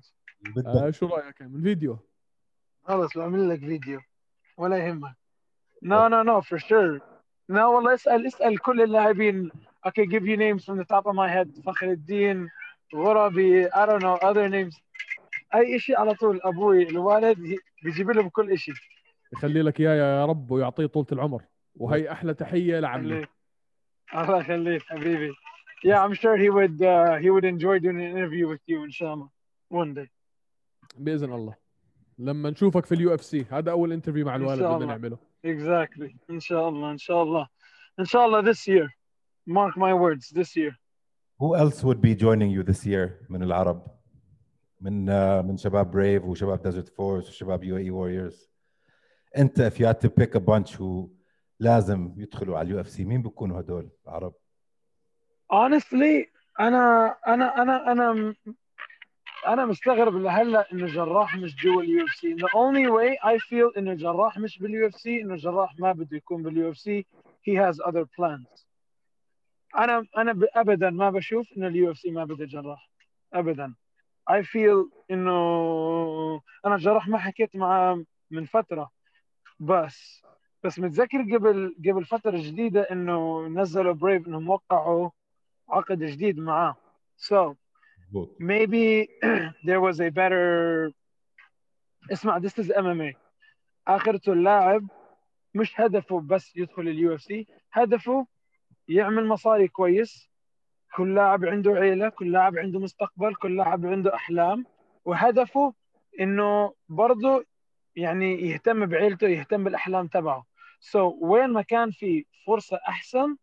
[0.66, 2.00] آه شو رأيك من فيديو
[2.84, 4.00] خلص بعمل لك فيديو
[4.58, 5.16] ولا يهمك.
[5.86, 7.02] No no no for sure.
[7.50, 9.52] No والله اسأل اسأل كل اللاعبين.
[9.88, 11.64] I can give you names from the top of my head.
[11.66, 12.50] فخر الدين
[12.96, 14.82] غربي I don't know other names.
[15.56, 18.74] أي شيء على طول أبوي الوالد بيجيب لهم كل شيء
[19.34, 21.44] يخلي لك إياه يا رب ويعطيه طولة العمر.
[21.76, 23.26] وهي أحلى تحية لعمي.
[24.14, 25.32] خليك الله يخليك حبيبي
[25.86, 28.92] Yeah I'm sure he would uh, he would enjoy doing an interview with you إن
[28.92, 29.30] شاء الله
[29.74, 30.08] one day.
[30.98, 31.56] باذن الله
[32.20, 34.96] لما نشوفك في اليو اف سي هذا اول انترفيو مع إن الوالد شاء بدنا الله.
[34.96, 36.16] نعمله Exactly.
[36.30, 37.48] إن شاء الله إن شاء الله
[38.00, 38.88] إن شاء الله this year.
[39.48, 40.74] Mark my words this year.
[41.40, 43.88] Who else would be joining you this year من العرب
[44.82, 48.50] من آه، من شباب Brave وشباب Desert Force وشباب UAE Warriors
[49.38, 51.10] انت if you had to pick a bunch who
[51.64, 53.06] لازم يدخلوا على ال UFC.
[53.06, 54.34] مين بيكونوا هدول العرب؟
[55.54, 56.28] Honestly
[56.60, 58.36] أنا أنا أنا أنا
[59.48, 62.36] أنا مستغرب لهلأ إنه جراح مش جوا ال UFC.
[62.36, 66.44] The only way I feel إنه جراح مش بال UFC إنه جراح ما بده يكون
[66.44, 67.06] بال UFC.
[67.50, 68.66] He has other plans.
[69.78, 72.90] أنا أنا ابدا ما بشوف إنه ال UFC ما بده جراح.
[73.34, 73.74] ابدا.
[74.32, 78.92] I feel إنه أنا جراح ما حكيت معاه من فترة.
[79.60, 80.24] بس
[80.64, 85.10] بس متذكر قبل قبل فترة جديدة إنه نزلوا Brave إنهم وقعوا
[85.70, 86.76] عقد جديد معاه.
[87.18, 87.56] So
[88.40, 89.08] maybe
[89.68, 90.92] there was a better
[92.12, 93.16] اسمع this is MMA
[93.88, 94.88] آخرته اللاعب
[95.54, 98.28] مش هدفه بس يدخل ال UFC هدفه
[98.88, 100.30] يعمل مصاري كويس.
[100.96, 104.66] كل لاعب عنده عيلة كل لاعب عنده مستقبل كل لاعب عنده أحلام.
[105.06, 105.74] وهدفه
[106.20, 107.46] إنه برضه
[107.96, 110.53] يعني يهتم بعيلته يهتم بالأحلام تبعه.
[110.84, 113.36] so so, وين ما كان في فرصة أحسن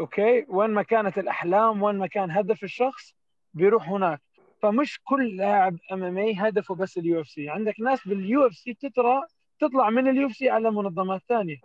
[0.00, 3.14] okay وين ما كانت الأحلام وين ما كان هدف الشخص
[3.54, 4.20] بيروح هناك.
[4.62, 7.48] فمش كل لاعب MMA هدفه بس ال UFC.
[7.48, 9.26] عندك ناس بال UFC تطلع
[9.60, 11.60] تطلع من ال UFC على منظمات ثانية.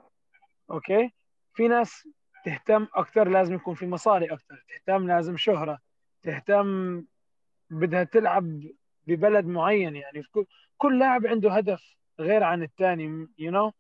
[0.72, 1.12] Okay؟
[1.54, 2.08] في ناس
[2.46, 5.80] تهتم أكثر لازم يكون في مصاري أكثر تهتم لازم شهرة.
[6.22, 7.04] تهتم
[7.70, 8.62] بدها تلعب
[9.08, 9.96] ببلد معين.
[9.96, 10.24] يعني
[10.78, 13.72] كل لاعب عنده هدف غير عن الثاني you know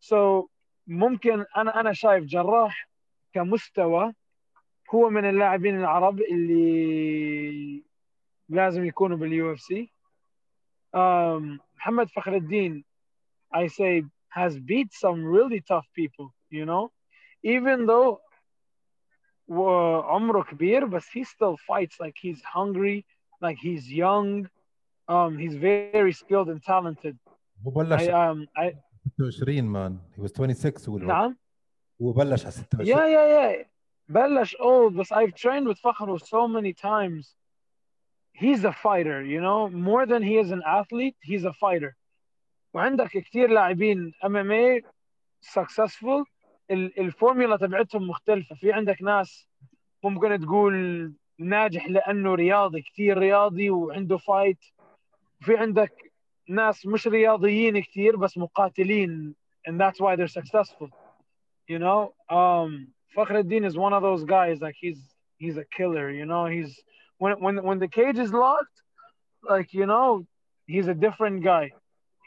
[0.00, 0.48] so
[0.86, 2.88] ممكن أنا أنا شايف جراح
[3.32, 4.12] كمستوى
[4.94, 7.82] هو من اللاعبين العرب اللي
[8.48, 9.90] لازم يكونوا بال UFC
[11.76, 12.84] محمد فخر الدين
[13.54, 16.90] I say has beat some really tough people you know
[17.42, 18.20] even though
[20.04, 23.04] عمره كبير بس he still fights like he's hungry
[23.44, 24.48] like he's young
[25.08, 27.16] um he's very skilled and talented
[28.10, 28.74] I, um, I,
[29.20, 29.98] 26 مان.
[30.16, 31.36] He was 26 هو نعم.
[32.02, 33.66] هو بلش على 26 yeah yeah yeah
[34.08, 34.56] بلش.
[34.56, 37.36] Old بس I've trained with فخر so many times.
[38.34, 39.68] He's a fighter you know.
[39.68, 41.96] More than he is an athlete he's a fighter.
[42.74, 46.24] وعندك كثير لاعبين MMA successful
[46.70, 48.54] ال formula تبعتهم مختلفة.
[48.54, 49.48] في عندك ناس
[50.04, 54.58] ممكن تقول ناجح لأنه رياضي كثير رياضي وعنده fight
[55.40, 56.09] في عندك
[56.49, 59.35] ناس مش رياضيين كثير بس مقاتلين
[59.67, 60.89] and that's why they're successful
[61.67, 65.01] you know um فخر الدين is one of those guys like he's
[65.37, 66.71] he's a killer you know he's
[67.17, 68.77] when when when the cage is locked
[69.49, 70.25] like you know
[70.67, 71.71] he's a different guy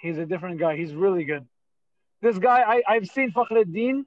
[0.03, 1.47] he's a different guy he's really good
[2.23, 4.05] this guy I, I've seen Fakhreddin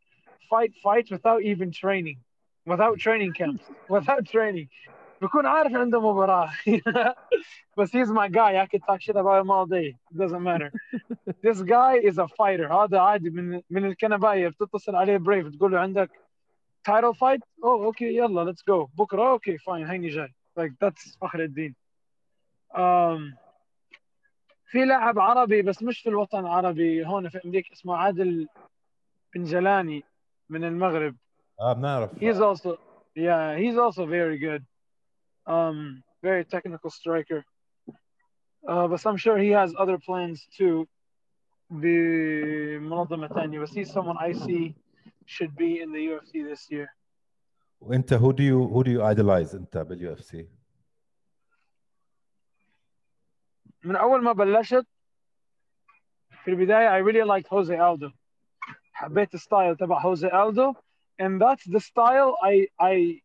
[0.50, 2.18] fight fights without even training
[2.66, 4.68] without training camps without training
[5.23, 6.51] بكون عارف عنده مباراة.
[7.79, 8.57] بس he's my guy.
[8.63, 9.97] I could talk shit about him all day.
[10.11, 10.73] It doesn't matter.
[11.43, 12.73] This guy is a fighter.
[12.73, 13.31] هذا عادي.
[13.31, 14.49] من من الكنباية.
[14.49, 16.11] بتتصل عليه بريف تقول له عندك
[16.89, 18.89] title fight oh أوكي يلا let's go.
[18.99, 19.91] بكرة؟ أوكي fine.
[19.91, 20.35] هيني جاي.
[20.61, 21.75] Like that's فخر الدين.
[22.75, 23.37] Um,
[24.67, 28.49] في لاعب عربي بس مش في الوطن العربي هون في أمريكا اسمه عادل
[29.35, 30.05] بن جلاني
[30.49, 31.17] من المغرب.
[31.61, 32.11] آه بنعرف.
[32.11, 32.79] He's also
[33.19, 34.63] yeah he's also very good.
[35.48, 37.44] um very technical striker
[38.68, 40.88] uh, but I'm sure he has other plans too
[41.72, 44.76] بمنظمة ثانية بس he's someone I see
[45.26, 46.88] should be in the UFC this year
[47.82, 50.50] وانت who do you who do you idolize انت باليو اف سي؟
[53.84, 54.88] من اول ما بلشت
[56.44, 58.12] في البدايه I really liked Jose Aldo
[58.94, 60.76] حبيت الستايل تبع Jose Aldo
[61.20, 63.22] and that's the style I I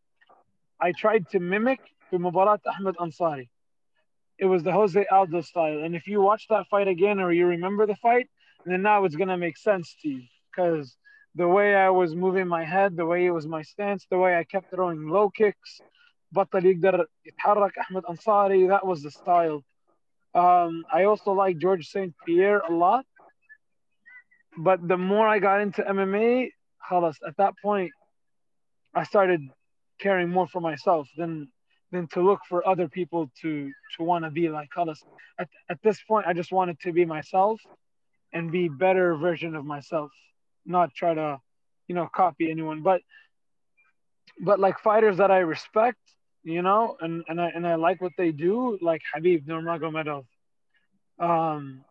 [0.79, 1.79] I tried to mimic
[2.11, 3.49] في مباراة أحمد أنصاري
[4.39, 7.47] it was the Jose Aldo style and if you watch that fight again or you
[7.47, 8.29] remember the fight
[8.65, 10.95] then now it's gonna make sense to you because
[11.35, 14.37] the way I was moving my head the way it was my stance the way
[14.37, 15.81] I kept throwing low kicks
[16.35, 19.63] بطل يقدر يتحرك أحمد أنصاري that was the style
[20.37, 22.13] um, I also like George St.
[22.23, 23.05] Pierre a lot.
[24.57, 26.49] But the more I got into MMA,
[26.89, 27.91] خلاص, at that point,
[28.93, 29.41] I started
[29.99, 31.47] caring more for myself than
[31.92, 35.04] than to look for other people to to want to be like us.
[35.38, 37.60] At, at this point, I just wanted to be myself
[38.32, 40.10] and be better version of myself,
[40.64, 41.38] not try to,
[41.86, 42.82] you know, copy anyone.
[42.82, 43.02] But
[44.40, 46.00] but like fighters that I respect,
[46.42, 50.24] you know, and and I and I like what they do, like Habib Nurmagomedov.
[51.18, 51.84] Um,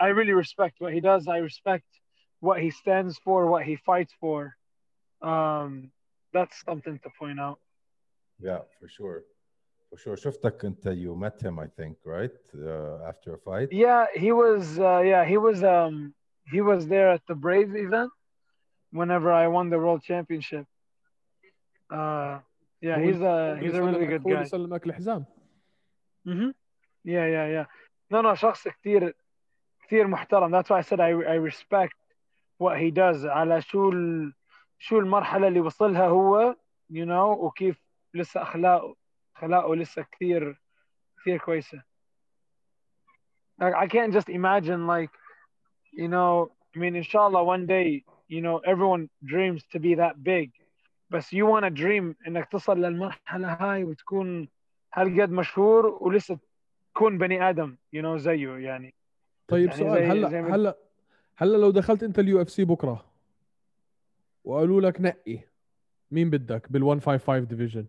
[0.00, 1.28] I really respect what he does.
[1.28, 1.84] I respect
[2.40, 4.56] what he stands for, what he fights for.
[5.20, 5.92] Um,
[6.32, 7.58] that's something to point out.
[8.40, 9.22] Yeah, for sure
[9.91, 10.15] For sure.
[10.15, 13.71] شفتك انت you met him I think right uh, after a fight.
[13.71, 16.13] Yeah, he was uh, yeah, he was um
[16.53, 18.11] he was there at the Brave event
[18.91, 20.65] whenever I won the world championship.
[21.89, 22.39] Uh
[22.81, 24.41] yeah, he's a he's a really good guy.
[24.41, 25.25] يسلمك الحزام.
[26.27, 26.53] Mhm.
[27.05, 27.65] Yeah, yeah, yeah.
[28.11, 29.13] No, no, شخص كثير
[29.87, 30.51] كثير محترم.
[30.51, 31.97] That's why I said I I respect
[32.57, 34.33] what he does على شو ال...
[34.79, 36.55] شو المرحلة اللي وصلها هو
[36.91, 37.81] you know وكيف
[38.13, 38.95] لسه أخلاقه
[39.36, 40.60] أخلاقه لسه كثير
[41.20, 41.82] كثير كويسة.
[43.60, 45.10] Like, I can't just imagine like
[45.92, 49.94] you know I mean إن شاء الله one day you know everyone dreams to be
[49.94, 50.50] that big
[51.10, 54.48] بس you want to dream إنك تصل للمرحلة هاي وتكون
[54.94, 56.38] هالقد مشهور ولسه
[56.94, 58.94] تكون بني آدم you know زيه يعني
[59.48, 60.76] طيب يعني سؤال هلا هلا
[61.36, 63.04] هلا لو دخلت أنت ال UFC بكرة
[64.44, 65.38] وقالوا لك نقي
[66.10, 67.86] مين بدك بال 155 division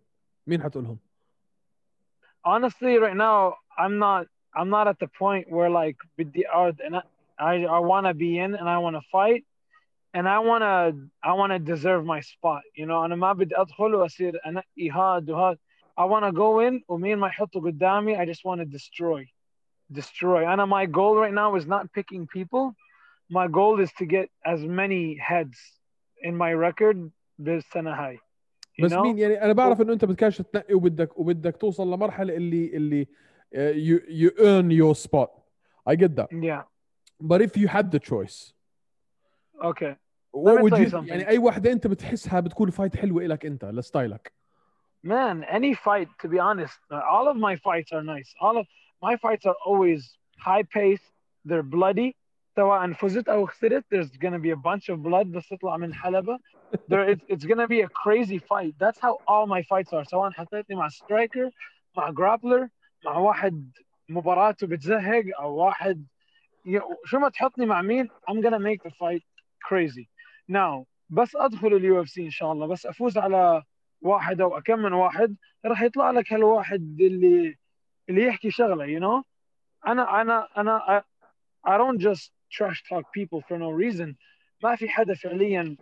[0.47, 0.97] مين حتقولهم؟
[2.44, 6.96] honestly right now i'm not i'm not at the point where like بدي ارد and
[6.96, 7.02] I
[7.38, 9.44] I, I want to be in and I want to fight
[10.12, 13.60] and I want to I want to deserve my spot you know انا ما بدي
[13.60, 15.58] ادخل واصير انقي هاد وهاد
[16.00, 19.24] I want to go in ومين ما يحطوا قدامي I just want to destroy
[19.92, 22.74] destroy أنا my goal right now is not picking people
[23.30, 25.58] my goal is to get as many heads
[26.22, 28.21] in my record بالسنة هاي you
[28.79, 28.97] بس know?
[28.97, 33.07] مين يعني أنا بعرف انه انت بدكش تنقي وبدك وبدك توصل لمرحله اللي اللي
[33.55, 35.29] uh, you you earn your spot
[35.89, 36.63] I get that yeah
[37.21, 38.53] but if you had the choice
[39.63, 39.95] okay
[40.31, 40.93] what would you.
[40.93, 44.33] يعني اي وحده انت بتحسها بتكون فايت حلوة لك انت لستايلك
[45.05, 48.65] man any fight to be honest uh, all of my fights are nice all of
[49.07, 51.03] my fights are always high pace
[51.45, 52.15] they're bloody
[52.55, 56.39] سواء فزت أو خسرت there's gonna be a bunch of blood بس تطلع من حلبة
[56.87, 58.73] there it's, it's gonna be a crazy fight.
[58.79, 60.03] That's how all my fights are.
[60.03, 61.49] سواء حطيتني مع striker
[61.97, 62.67] مع grappler
[63.05, 63.71] مع واحد
[64.09, 66.05] مباراته بتزهق أو واحد
[66.67, 69.23] ي- شو ما تحطني مع مين I'm gonna make the fight
[69.69, 70.07] crazy.
[70.51, 72.67] Now بس أدخل ال UFC إن شاء الله.
[72.67, 73.63] بس أفوز على
[74.01, 77.55] واحد أو كم من واحد راح يطلع لك هالواحد اللي
[78.09, 79.23] اللي يحكي شغلة you know
[79.87, 81.03] أنا أنا أنا
[81.65, 84.15] I, I don't just trash talk people for no reason.
[84.63, 85.77] ما في حدا فعليا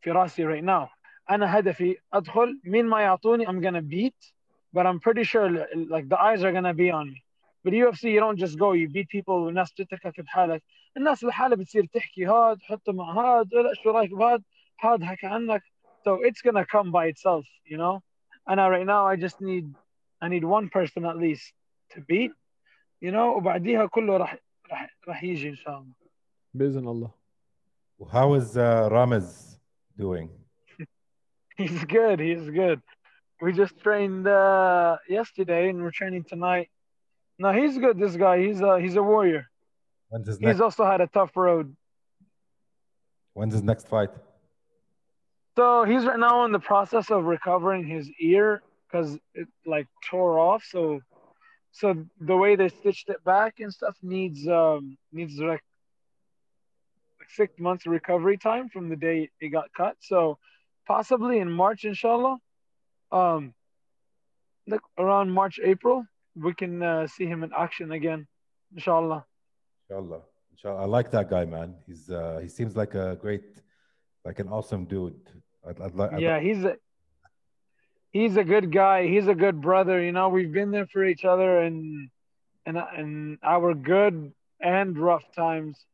[0.00, 0.88] في راسي right now
[1.30, 4.32] انا هدفي ادخل مين ما يعطوني I'm gonna beat
[4.76, 5.50] but I'm pretty sure
[5.94, 7.22] like the eyes are gonna be on me
[7.64, 10.62] but UFC you don't just go you beat people والناس تتركك بحالك
[10.96, 14.42] الناس لحالها بتصير تحكي هاد حطه مع هاد لا شو رايك بهاد
[14.80, 15.62] هاد حكى عنك
[16.08, 18.00] so it's gonna come by itself you know
[18.48, 19.74] and I, right now I just need
[20.24, 21.52] I need one person at least
[21.94, 22.32] to beat
[23.00, 24.36] you know وبعديها كله راح
[24.70, 25.94] راح راح يجي ان شاء الله
[26.54, 27.10] باذن الله
[28.12, 29.49] How is uh, Ramez
[30.05, 30.29] doing?
[31.61, 32.79] he's good he's good
[33.41, 36.67] we just trained uh, yesterday and we're training tonight
[37.43, 39.43] no he's good this guy he's a he's a warrior
[40.09, 40.61] When's his he's next?
[40.67, 41.67] also had a tough road
[43.33, 44.09] When's his next fight?
[45.57, 50.37] So he's right now in the process of recovering his ear because it like tore
[50.39, 50.63] off.
[50.73, 50.99] So,
[51.79, 51.85] so
[52.19, 55.63] the way they stitched it back and stuff needs um needs like
[57.35, 59.95] six months recovery time from the day it got cut.
[59.99, 60.37] So,
[60.87, 62.37] possibly in March, inshallah,
[63.11, 63.53] um,
[64.67, 66.05] like around March April,
[66.35, 68.27] we can uh, see him in action again,
[68.73, 69.25] inshallah.
[69.89, 70.21] Inshallah.
[70.51, 70.81] Inshallah.
[70.81, 71.75] I like that guy, man.
[71.87, 73.43] He's uh, he seems like a great,
[74.23, 75.19] like an awesome dude.
[75.67, 76.11] I'd, I'd like.
[76.17, 76.75] yeah he's a
[78.11, 81.23] he's a good guy he's a good brother you know we've been there for each
[81.23, 82.09] other and
[82.65, 85.85] and and our good and rough times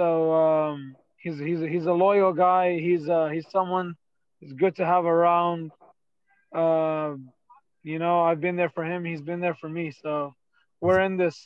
[0.00, 3.94] so um he's he's a, he's a loyal guy he's uh he's someone
[4.40, 5.70] who's good to have around
[6.54, 7.30] um
[7.82, 10.34] you know i've been there for him he's been there for me so
[10.80, 11.36] we're in this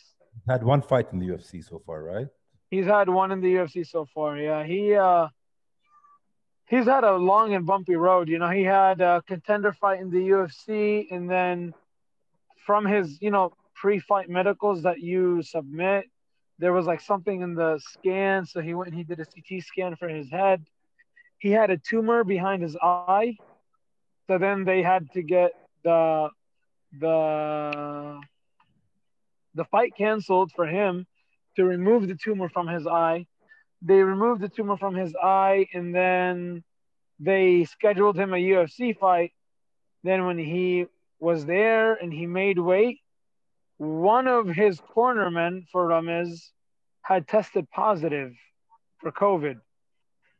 [0.48, 2.26] had one fight in the UFC so far, right?
[2.74, 4.36] he's had one in the UFC so far.
[4.36, 5.28] Yeah, he uh
[6.66, 8.28] he's had a long and bumpy road.
[8.28, 11.74] You know, he had a contender fight in the UFC, and then
[12.66, 16.06] from his you know pre-fight medicals that you submit,
[16.58, 19.62] there was like something in the scan, so he went and he did a CT
[19.62, 20.64] scan for his head.
[21.38, 23.36] He had a tumor behind his eye,
[24.26, 25.52] so then they had to get
[25.82, 26.30] the
[26.98, 28.20] the
[29.54, 31.06] the fight canceled for him
[31.56, 33.26] to remove the tumor from his eye.
[33.82, 36.64] They removed the tumor from his eye and then
[37.20, 39.32] they scheduled him a UFC fight.
[40.02, 40.86] Then when he
[41.20, 43.00] was there and he made weight,
[43.78, 46.50] one of his cornermen for Ramez
[47.02, 48.32] had tested positive
[49.00, 49.60] for COVID.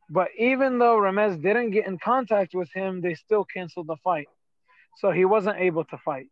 [0.09, 4.28] But even though Ramez didn't get in contact with him, they still canceled the fight.
[4.99, 6.28] So he wasn't able to fight.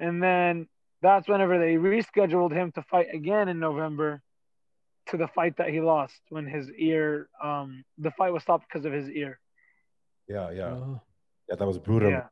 [0.00, 0.68] And then
[1.02, 4.22] that's whenever they rescheduled him to fight again in November
[5.06, 8.84] to the fight that he lost when his ear um the fight was stopped because
[8.84, 9.40] of his ear.
[10.28, 11.00] Yeah, yeah, آه.
[11.48, 11.56] yeah.
[11.56, 12.10] That was brutal.
[12.10, 12.26] Yeah.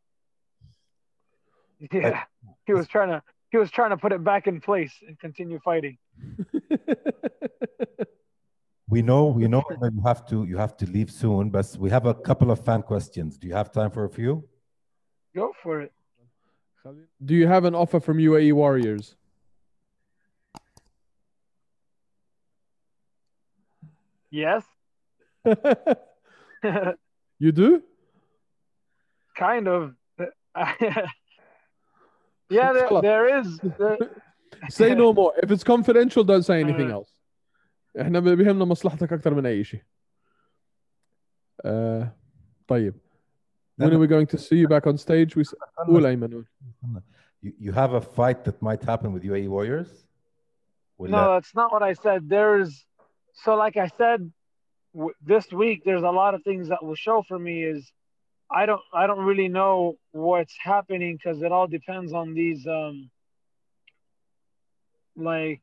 [1.93, 2.24] Yeah.
[2.66, 3.22] He was trying to
[3.57, 5.96] he was trying to put it back in place and continue fighting.
[8.88, 11.90] We know, we know that you have to you have to leave soon, but we
[11.90, 13.36] have a couple of fan questions.
[13.36, 14.44] Do you have time for a few?
[15.34, 15.92] Go for it.
[17.24, 19.16] Do you have an offer from UAE Warriors?
[24.30, 24.62] Yes.
[27.40, 27.82] you do?
[29.36, 29.94] kind of.
[32.49, 33.01] yeah, there, خلاص.
[33.01, 33.59] there is.
[33.77, 33.97] There,
[34.69, 35.34] Say no more.
[35.43, 37.11] If it's confidential, don't say anything Uh, else.
[38.01, 39.82] احنا بيهمنا مصلحتك اكثر من اي شيء
[41.65, 42.15] آه
[42.67, 42.93] طيب
[43.82, 45.43] when are we going to see you back on stage we...
[45.88, 46.45] قول ايمن قول
[47.43, 50.05] You, you have a fight that might happen with UAE Warriors?
[50.99, 52.29] ولا- No, that's not what I said.
[52.29, 52.86] There's
[53.43, 54.32] so like I said
[54.93, 57.82] w- this week there's a lot of things that will show for me is
[58.49, 63.09] I don't I don't really know what's happening because it all depends on these um
[65.15, 65.61] like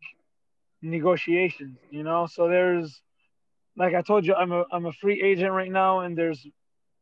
[0.82, 2.26] negotiations, you know.
[2.26, 3.02] So there's
[3.76, 6.46] like I told you I'm a I'm a free agent right now and there's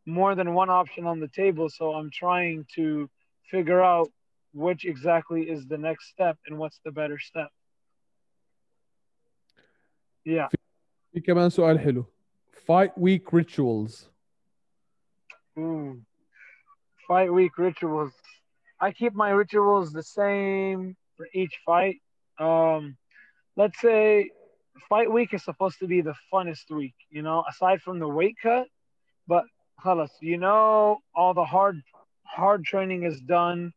[0.07, 3.11] more than one option on the table so I'm trying to
[3.51, 4.09] figure out
[4.53, 7.51] which exactly is the next step and what's the better step.
[10.25, 10.49] Yeah.
[11.13, 12.05] في كمان سؤال حلو
[12.67, 14.11] fight week rituals
[15.58, 16.02] Mm.
[17.08, 18.14] Fight week rituals.
[18.80, 22.02] I keep my rituals the same for each fight.
[22.40, 22.98] Um,
[23.56, 24.32] let's say
[24.90, 28.36] fight week is supposed to be the funnest week, you know, aside from the weight
[28.42, 28.68] cut.
[29.28, 29.44] But
[29.84, 31.82] halas, you know, all the hard
[32.24, 33.74] hard training is done.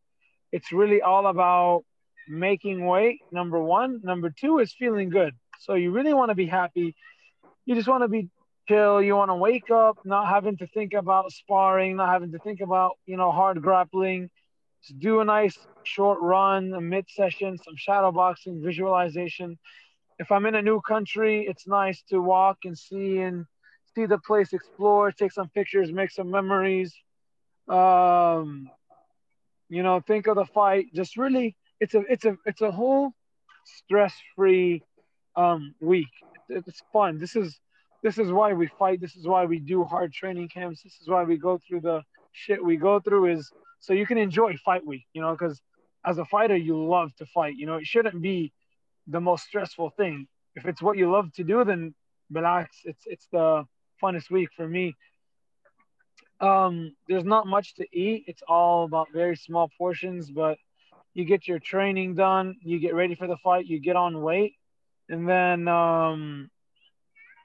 [0.52, 1.84] It's really all about
[2.28, 3.20] making weight.
[3.32, 5.34] Number one, number two is feeling good.
[5.60, 6.94] So you really want to be happy.
[7.66, 8.28] You just want to be
[8.68, 9.02] chill.
[9.02, 12.60] You want to wake up, not having to think about sparring, not having to think
[12.60, 14.30] about, you know, hard grappling.
[14.82, 19.58] Just do a nice short run, a mid session, some shadow boxing, visualization.
[20.18, 23.46] If I'm in a new country, it's nice to walk and see and
[23.94, 26.94] see the place, explore, take some pictures, make some memories.
[27.68, 28.70] Um,
[29.68, 30.86] you know, think of the fight.
[30.94, 33.12] Just really, it's a, it's a, it's a whole
[33.64, 34.82] stress-free
[35.36, 36.08] um, week.
[36.48, 37.18] It's fun.
[37.18, 37.58] This is
[38.04, 39.00] this is why we fight.
[39.00, 40.82] This is why we do hard training camps.
[40.82, 42.02] This is why we go through the
[42.32, 43.50] shit we go through is
[43.80, 45.62] so you can enjoy fight week, you know, because
[46.04, 47.54] as a fighter, you love to fight.
[47.56, 48.52] You know, it shouldn't be
[49.06, 50.28] the most stressful thing.
[50.54, 51.94] If it's what you love to do, then
[52.30, 52.76] relax.
[52.84, 53.64] It's it's the
[54.02, 54.94] funnest week for me.
[56.40, 58.24] Um, there's not much to eat.
[58.26, 60.58] It's all about very small portions, but
[61.14, 64.56] you get your training done, you get ready for the fight, you get on weight,
[65.08, 66.50] and then um,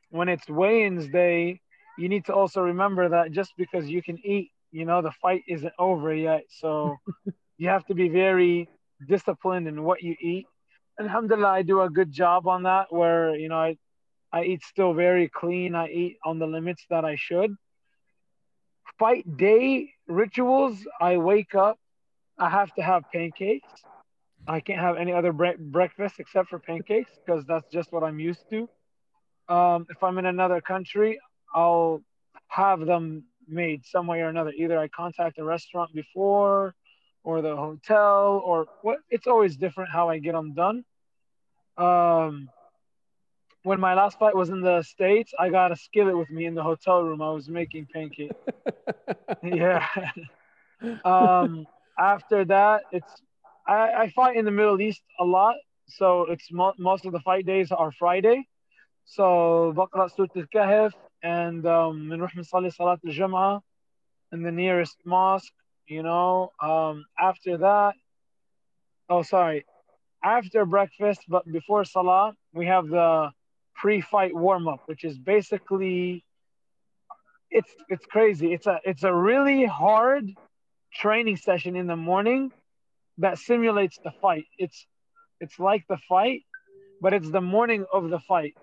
[0.09, 1.59] when it's weigh-ins day,
[1.97, 5.43] you need to also remember that just because you can eat, you know, the fight
[5.47, 6.43] isn't over yet.
[6.49, 6.97] So
[7.57, 8.69] you have to be very
[9.07, 10.45] disciplined in what you eat.
[10.99, 13.77] Alhamdulillah, I do a good job on that where, you know, I,
[14.31, 15.75] I eat still very clean.
[15.75, 17.51] I eat on the limits that I should.
[18.97, 21.77] Fight day rituals, I wake up,
[22.37, 23.67] I have to have pancakes.
[24.47, 28.19] I can't have any other bre- breakfast except for pancakes because that's just what I'm
[28.19, 28.67] used to.
[29.49, 31.19] Um, if I'm in another country,
[31.53, 32.01] I'll
[32.47, 34.51] have them made some way or another.
[34.51, 36.75] Either I contact the restaurant before
[37.23, 40.85] or the hotel or what it's always different how I get them done.
[41.77, 42.49] Um,
[43.63, 46.55] when my last fight was in the States, I got a skillet with me in
[46.55, 47.21] the hotel room.
[47.21, 48.35] I was making pancakes.
[49.43, 49.87] yeah.
[51.03, 51.65] um,
[51.97, 53.21] after that, it's
[53.67, 55.55] I, I fight in the Middle East a lot,
[55.87, 58.47] so it's mo- most of the fight days are Friday.
[59.08, 60.92] So بقرأ سورة الكهف
[61.22, 63.62] and um, بنروح نصلي صلاة الجمعة
[64.32, 65.52] in the nearest mosque.
[65.86, 67.94] You know, um, after that,
[69.10, 69.66] oh sorry,
[70.22, 73.30] after breakfast, but before Salah, we have the
[73.74, 76.24] pre-fight warm-up, which is basically
[77.50, 78.52] it's it's crazy.
[78.52, 80.30] It's a it's a really hard
[80.94, 82.50] training session in the morning
[83.18, 84.46] that simulates the fight.
[84.58, 84.86] It's
[85.40, 86.42] it's like the fight,
[87.00, 88.54] but it's the morning of the fight.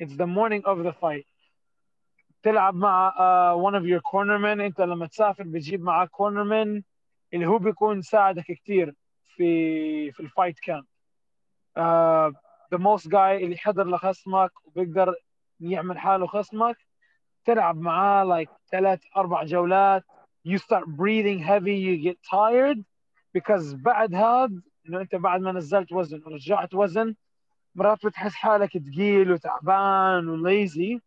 [0.00, 1.26] It's the morning of the fight.
[2.42, 4.60] تلعب مع uh, one of your cornermen.
[4.60, 6.82] انت لما تسافر بتجيب معك cornerman
[7.34, 8.94] اللي هو بيكون ساعدك كثير
[9.36, 10.84] في في الفايت كامب.
[11.78, 12.32] Uh,
[12.74, 15.14] the most guy اللي يحضر لخصمك وبيقدر
[15.60, 16.76] يعمل حاله خصمك.
[17.44, 20.04] تلعب معاه like ثلاث أربع جولات.
[20.48, 21.76] You start breathing heavy.
[21.76, 22.84] You get tired.
[23.34, 27.14] Because بعد هذا إنه أنت بعد ما نزلت وزن ورجعت وزن
[27.78, 31.00] مرات بتحس حالك ثقيل وتعبان و lazy.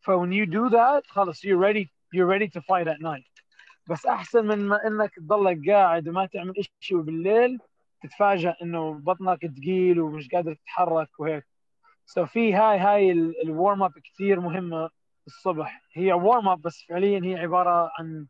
[0.00, 3.42] ف when you do that خلص you're ready you're ready to fight at night.
[3.86, 7.58] بس أحسن من ما إنك تضلك قاعد وما تعمل شيء وبالليل
[8.02, 11.46] تتفاجئ إنه بطنك ثقيل ومش قادر تتحرك وهيك.
[12.06, 13.12] so so في هاي هاي
[13.44, 14.90] ال warm up كثير مهمة
[15.26, 15.82] الصبح.
[15.92, 18.26] هي warm up بس فعليا هي عبارة عن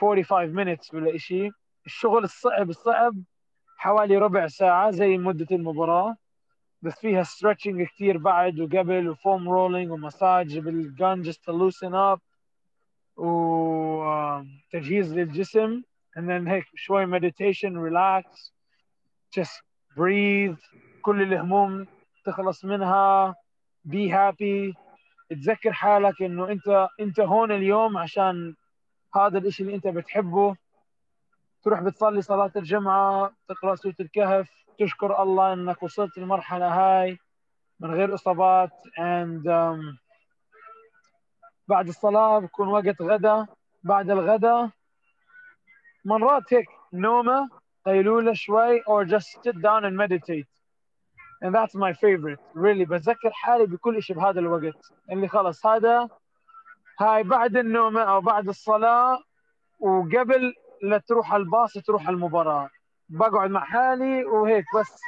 [0.00, 1.50] 45 minutes ولا شيء
[1.86, 3.14] الشغل الصعب الصعب
[3.76, 6.16] حوالي ربع ساعة زي مدة المباراة.
[6.82, 10.60] بس فيها stretching كثير بعد وقبل وفوم رولينج ومساج
[11.22, 12.20] just to loosen up
[13.16, 15.82] وتجهيز للجسم
[16.18, 18.52] and then هيك شوي meditation relax
[19.38, 19.62] just
[19.96, 20.56] breathe.
[21.02, 21.86] كل الهموم
[22.24, 23.34] تخلص منها.
[23.88, 24.74] Be happy.
[25.30, 28.54] تذكر حالك إنه أنت أنت هون اليوم عشان
[29.16, 30.56] هذا الإشي اللي أنت بتحبه.
[31.66, 37.18] تروح بتصلي صلاة الجمعة تقرأ سورة الكهف تشكر الله إنك وصلت للمرحلة هاي
[37.80, 38.70] من غير إصابات.
[38.98, 39.98] And um,
[41.68, 43.46] بعد الصلاة بكون وقت غدا.
[43.84, 44.70] بعد الغدا
[46.04, 47.48] مرات هيك نومة
[47.86, 50.46] قيلولة شوي or just sit down and meditate.
[51.42, 52.40] And that's my favorite.
[52.54, 54.92] Really بتذكر حالي بكل شيء بهذا الوقت.
[55.12, 56.08] اللي خلص هذا
[57.00, 59.18] هاي بعد النومة أو بعد الصلاة
[59.80, 62.70] وقبل لا تروح الباص تروح المباراة.
[63.08, 65.00] بقعد مع حالي وهيك بس.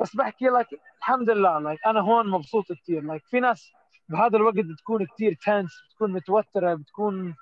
[0.00, 0.68] بس بحكي لك
[0.98, 3.72] الحمد لله like أنا هون مبسوط كثير like في ناس
[4.08, 7.34] بهذا الوقت بتكون كثير تنس بتكون متوترة بتكون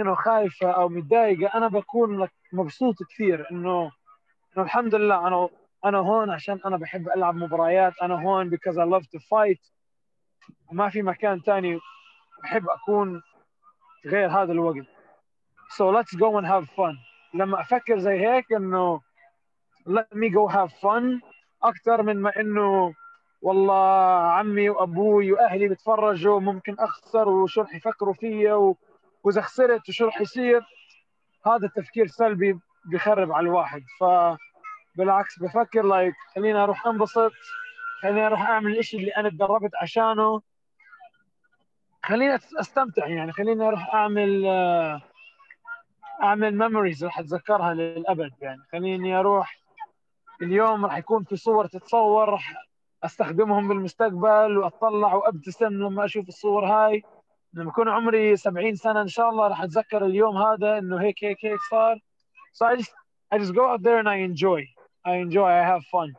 [0.00, 1.54] you know خايفة أو متضايقة.
[1.54, 3.90] أنا بكون like مبسوط كثير إنه
[4.56, 5.48] إنه الحمد لله أنا
[5.84, 7.92] أنا هون عشان أنا بحب ألعب مباريات.
[8.02, 9.70] أنا هون because I love to fight.
[10.70, 11.78] وما في مكان ثاني
[12.42, 13.22] بحب أكون
[14.06, 14.86] غير هذا الوقت.
[15.76, 16.96] So let's go and have fun.
[17.34, 19.00] لما أفكر زي هيك إنه
[19.88, 21.20] let me go have fun
[21.62, 22.94] أكثر من ما إنه
[23.42, 28.76] والله عمي وأبوي وأهلي بتفرجوا ممكن أخسر وشو رح يفكروا فيا و...
[29.24, 30.62] وإذا خسرت وشو رح يصير؟
[31.46, 33.82] هذا التفكير سلبي بيخرب على الواحد.
[34.00, 34.04] ف
[34.94, 37.32] بالعكس بفكر like خليني أروح أنبسط
[38.02, 40.42] خليني أروح أعمل الشيء اللي أنا تدربت عشانه.
[42.04, 45.02] خليني أستمتع يعني خليني أروح أعمل آه،
[46.22, 48.62] أعمل memories راح أتذكرها للأبد يعني.
[48.72, 49.60] خليني أروح.
[50.42, 52.54] اليوم راح يكون في صور تتصور راح
[53.04, 57.02] أستخدمهم بالمستقبل وأطلع وأبتسم لما أشوف الصور هاي.
[57.54, 61.44] لما يكون عمري 70 سنة إن شاء الله راح أتذكر اليوم هذا إنه هيك هيك
[61.44, 61.98] هيك صار.
[62.52, 62.92] So I just
[63.34, 64.62] I just go out there and I enjoy.
[65.06, 65.48] I enjoy.
[65.48, 66.14] I have fun.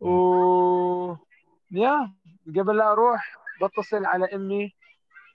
[0.00, 1.16] و
[1.70, 2.12] يا
[2.56, 4.74] قبل لا أروح بتصل على أمي.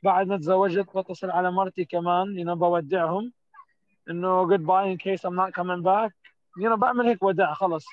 [0.03, 2.45] بعد ما تزوجت بتصل على مرتي كمان.
[2.45, 3.33] You know بودعهم.
[4.10, 6.12] انه goodbye in case I'm not coming back
[6.60, 7.84] you know بعمل هيك وداع خلص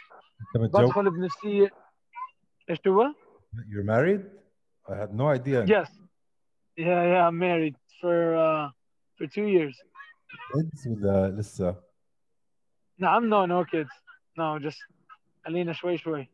[0.41, 1.72] انت متجوز بدخل بنفسيه
[2.70, 3.14] ايش هو؟
[3.56, 4.22] you're married
[4.89, 5.89] I had no idea Yes.
[6.78, 8.66] Yeah, yeah, I'm married for uh,
[9.18, 9.76] for two years.
[10.53, 11.76] kids ولا لسه
[12.99, 13.91] نعم no no kids.
[14.39, 14.78] No just
[15.45, 16.30] خلينا شوي شوي.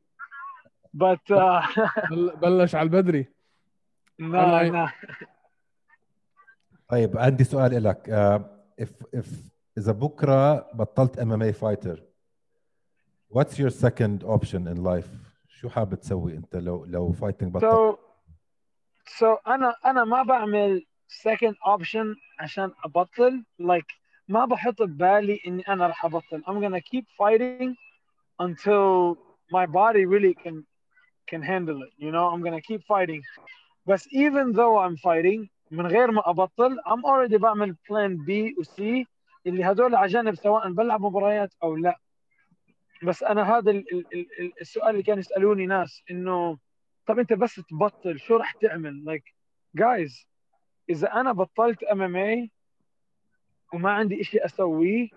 [0.97, 1.79] But uh,
[2.11, 3.23] بل- بلش على البدري
[4.21, 4.91] no الله no.
[6.87, 8.41] طيب عندي سؤال لك uh,
[8.83, 9.25] if if
[9.77, 12.03] اذا بكره بطلت ام ام اي فايتر
[13.33, 15.09] what's your second option in life
[15.47, 17.99] شو حابب تسوي انت لو لو فايتنج بطلت So
[19.19, 20.85] so انا انا ما بعمل
[21.27, 23.95] second option عشان ابطل like
[24.27, 27.75] ما بحط ببالي اني انا راح ابطل I'm gonna keep fighting
[28.41, 29.15] until
[29.53, 30.63] my body really can
[31.31, 33.21] can handle it you know I'm gonna keep fighting
[33.85, 38.63] بس even though I'm fighting من غير ما ابطل I'm already بعمل plan B و
[38.63, 39.05] C
[39.46, 42.00] اللي هدول على جنب سواء بلعب مباريات أو لا.
[43.02, 46.58] بس أنا هذا ال- ال- ال- ال- السؤال اللي كانوا يسألوني ناس إنه
[47.06, 49.32] طب أنت بس تبطل شو راح تعمل؟ Like
[49.78, 50.26] guys
[50.90, 52.50] إذا أنا بطلت ام ام اي
[53.72, 55.08] وما عندي إشي أسويه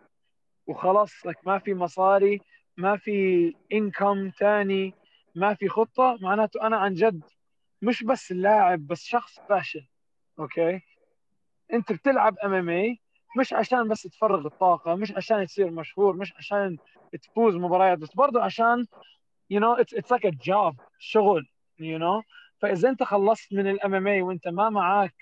[0.68, 2.42] وخلاص like ما في مصاري
[2.78, 4.94] ما في انكم تاني
[5.36, 7.24] ما في خطة معناته أنا عن جد
[7.82, 9.88] مش بس لاعب بس شخص فاشل
[10.40, 10.82] Okay
[11.74, 13.00] أنت بتلعب MMA
[13.38, 16.78] مش عشان بس تفرغ الطاقة مش عشان تصير مشهور مش عشان
[17.22, 18.86] تفوز مباريات بس برضه عشان
[19.54, 21.50] you know it's it's like a job شغل
[21.80, 22.24] you know.
[22.62, 25.16] فإذا أنت خلصت من ال MMA وأنت ما معك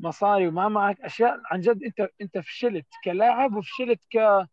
[0.00, 4.46] مصاري وما معك أشياء عن جد أنت أنت فشلت كلاعب وفشلت ك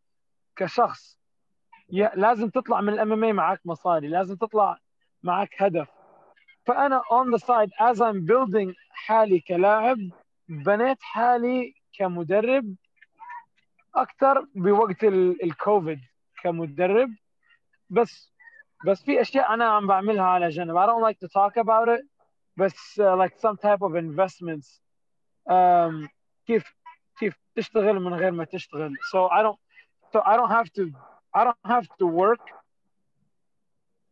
[0.55, 1.19] كشخص.
[2.15, 4.77] لازم تطلع من ال MMA معك مصاري لازم تطلع
[5.23, 5.87] معك هدف.
[6.65, 9.97] فأنا on the side as I'm building حالي كلاعب
[10.49, 12.75] بنيت حالي كمدرب
[13.95, 15.99] أكثر بوقت ال- الكوفيد
[16.43, 17.09] كمدرب
[17.89, 18.33] بس
[18.87, 22.05] بس في اشياء أنا عم بعملها على جنب I don't like to talk about it
[22.57, 24.81] بس uh, like some type of investments
[25.49, 26.07] um,
[26.47, 26.73] كيف
[27.19, 29.57] كيف تشتغل من غير ما تشتغل so I don't
[30.13, 30.91] so I don't have to
[31.39, 32.45] I don't have to work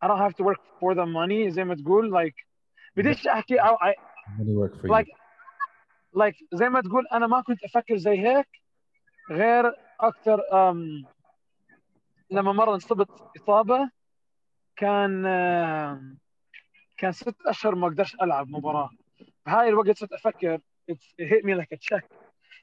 [0.04, 2.46] I don't have to work for the money زي ما تقول like
[2.98, 3.94] بديش احكي أو I,
[4.40, 4.92] money work for you
[6.16, 8.48] like like زي ما تقول أنا ما كنت أفكر زي هيك
[9.32, 11.06] غير أكثر um,
[12.32, 13.90] لما مرة انصبت إصابة
[14.76, 16.18] كان um,
[16.98, 18.90] كان ست أشهر ما أقدرش ألعب مباراة.
[19.46, 20.60] بهاي الوقت صرت أفكر
[21.46, 22.04] me like a check.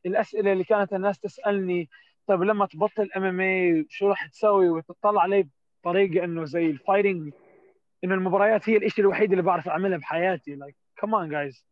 [0.07, 1.89] الأسئلة اللي كانت الناس تسألني
[2.27, 5.49] طيب لما تبطل MMA شو راح تسوي؟ وتطلع علي
[5.83, 7.33] بطريقة إنه زي ال fighting
[8.05, 10.59] إنه المباريات هي الشيء الوحيد اللي بعرف أعملها بحياتي.
[11.01, 11.63] Come on guys.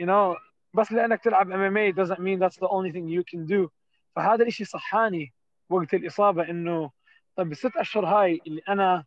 [0.00, 0.36] You know
[0.74, 3.70] بس لأنك تلعب MMA doesn't mean that's the only thing you can do.
[4.16, 5.32] فهذا الشيء صحاني
[5.70, 6.90] وقت الإصابة إنه
[7.36, 9.04] طيب الست أشهر هاي اللي أنا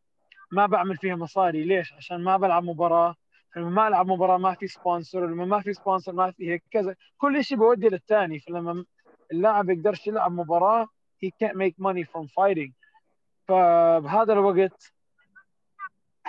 [0.51, 3.15] ما بعمل فيها مصاري ليش؟ عشان ما بلعب مباراة.
[3.55, 6.95] لما ما ألعب مباراة ما في sponsor لما ما في sponsor ما في هيك كذا.
[7.18, 8.86] كل شيء بودي للثاني فلما
[9.32, 10.88] اللاعب يقدرش يلعب مباراة
[11.26, 12.72] he can't make money from fighting.
[13.47, 14.93] فبهذا الوقت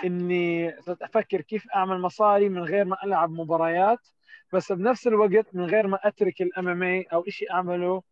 [0.03, 3.99] إني صرت أفكر كيف أعمل مصاري من غير ما ألعب مباريات.
[4.53, 8.03] بس بنفس الوقت من غير ما أترك ال MMA أو شيء أعمله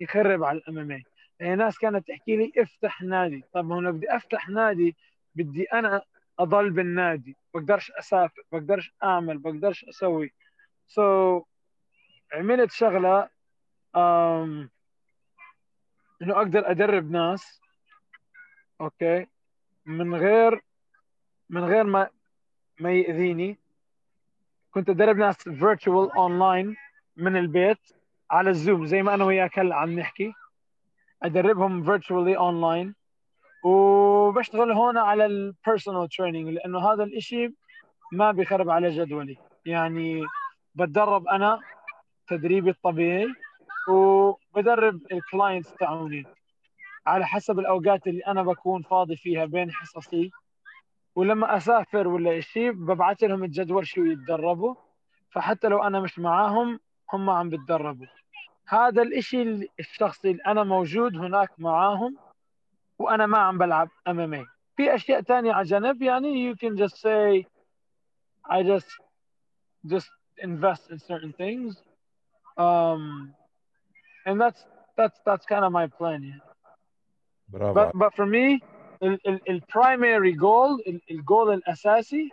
[0.00, 1.04] يخرب على ال MMA
[1.40, 3.44] يعني ناس كانت تحكي لي افتح نادي.
[3.52, 4.96] طب هو بدي أفتح نادي
[5.34, 6.02] بدي أنا
[6.38, 7.36] أضل بالنادي.
[7.54, 10.32] بقدرش أسافر بقدرش أعمل بقدرش أسوي.
[10.86, 11.44] So so,
[12.32, 13.24] عملت شغلة
[13.96, 14.68] um,
[16.22, 17.60] إنه أقدر أدرب ناس
[18.80, 19.26] okay
[19.86, 20.60] من غير
[21.50, 22.10] من غير ما
[22.80, 23.58] ما يأذيني.
[24.76, 26.76] كنت ادرب ناس virtual online
[27.16, 27.78] من البيت
[28.30, 30.32] على ال Zoom زي ما أنا وياك هلأ عم نحكي.
[31.22, 32.94] أدربهم virtually online
[33.64, 37.54] وبشتغل هون على ال personal training لأنه هذا الإشي
[38.12, 39.36] ما بيخرب على جدولي.
[39.66, 40.24] يعني
[40.74, 41.60] بتدرب أنا
[42.26, 43.28] تدريبي الطبيعي
[43.88, 46.26] وبدرب ال clients تاعوني.
[47.06, 50.30] على حسب الأوقات اللي أنا بكون فاضي فيها بين حصصي.
[51.16, 54.74] ولما أسافر ولا شيء ببعث لهم الجدول شو يتدربوا
[55.30, 56.80] فحتى لو أنا مش معاهم
[57.12, 58.06] هم عم بتدربوا.
[58.68, 62.16] هذا الإشي الشخصي اللي أنا موجود هناك معاهم
[62.98, 64.46] وأنا ما عم بلعب إم إم اي
[64.76, 67.46] في أشياء ثانية على جنب يعني you can just say
[68.50, 68.90] I just
[69.86, 70.10] just
[70.42, 71.76] invest in certain things.
[72.58, 73.34] Um
[74.26, 74.60] and that's
[74.96, 76.40] that's that's kind of my plan yeah.
[77.48, 78.60] برافو but but for me
[79.02, 82.32] ال ال ال primary goal ال الجول الأساسي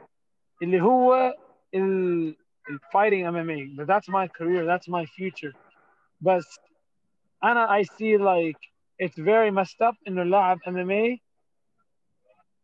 [0.61, 1.35] اللي هو
[1.73, 2.35] ال
[2.69, 5.53] ال fighting MMA but that's my career that's my future.
[6.21, 6.59] بس
[7.43, 8.59] أنا I see like
[9.03, 11.21] it's very messed up إنه اللاعب MMA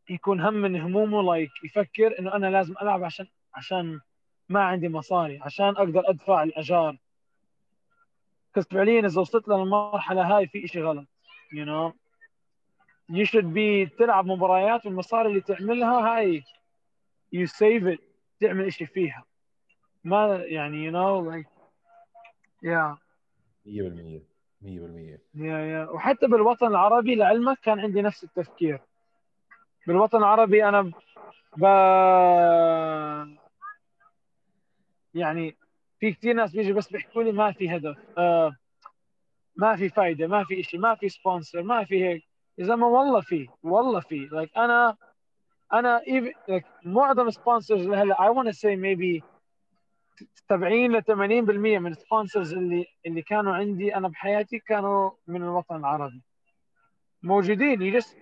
[0.10, 4.00] يكون هم من همومه like يفكر إنه أنا لازم ألعب عشان عشان
[4.50, 6.98] ما عندي مصاري عشان أقدر أدفع الأجار.
[8.56, 11.08] بس فعليا إذا وصلت للمرحلة هاي في شيء غلط
[11.54, 12.09] you know.
[13.10, 16.44] You should be تلعب مباريات والمصاري اللي تعملها هاي.
[17.36, 18.00] You save it.
[18.40, 19.26] تعمل شيء فيها.
[20.04, 21.48] ما يعني you know like
[22.66, 22.98] yeah.
[23.66, 24.22] 100%
[24.62, 28.82] 100% يا يا وحتى بالوطن العربي لعلمك كان عندي نفس التفكير.
[29.88, 30.92] بالوطن العربي أنا
[31.58, 31.64] ب...
[35.14, 35.56] يعني
[36.00, 37.98] في كثير ناس بيجوا بس بيحكوا لي ما في هدف.
[38.18, 38.56] آه
[39.56, 42.29] ما في فايدة ما في شيء ما في sponsor ما في هيك.
[42.60, 44.30] إذا ما والله في والله في.
[44.30, 44.98] Like أنا
[45.74, 46.02] أنا
[46.86, 49.24] معظم ال sponsors اللي هلأ I want to say maybe
[50.50, 55.76] 70 ل 80% من ال sponsors اللي اللي كانوا عندي أنا بحياتي كانوا من الوطن
[55.76, 56.22] العربي.
[57.24, 57.80] موجودين.
[57.80, 58.16] You just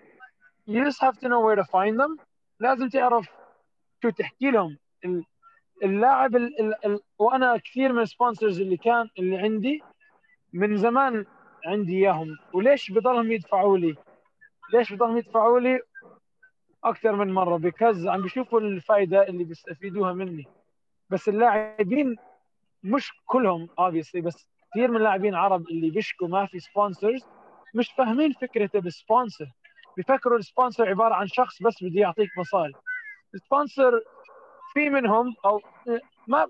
[0.67, 2.25] you just have to know where to find them.
[2.59, 3.29] لازم تعرف
[4.01, 4.77] شو تحكي لهم.
[5.83, 9.81] اللاعب ال ال ال وأنا كثير من ال sponsors اللي كان اللي عندي
[10.53, 11.25] من زمان
[11.65, 12.37] عندي إياهم.
[12.53, 13.95] وليش بضلهم يدفعوا لي؟
[14.73, 15.79] ليش بضلهم يدفعوا لي
[16.83, 20.45] أكثر من مرة؟ because عم بيشوفوا الفائده اللي بيستفيدوها مني.
[21.09, 22.15] بس اللاعبين
[22.83, 27.21] مش كلهم obviously بس كثير من اللاعبين عرب اللي بيشكوا ما في sponsors
[27.75, 29.47] مش فاهمين فكرة ال sponsor
[29.97, 32.73] بيفكروا ال sponsor عبارة عن شخص بس بده يعطيك مصاري.
[33.33, 34.01] ال sponsor
[34.73, 35.61] في منهم أو
[36.27, 36.47] ما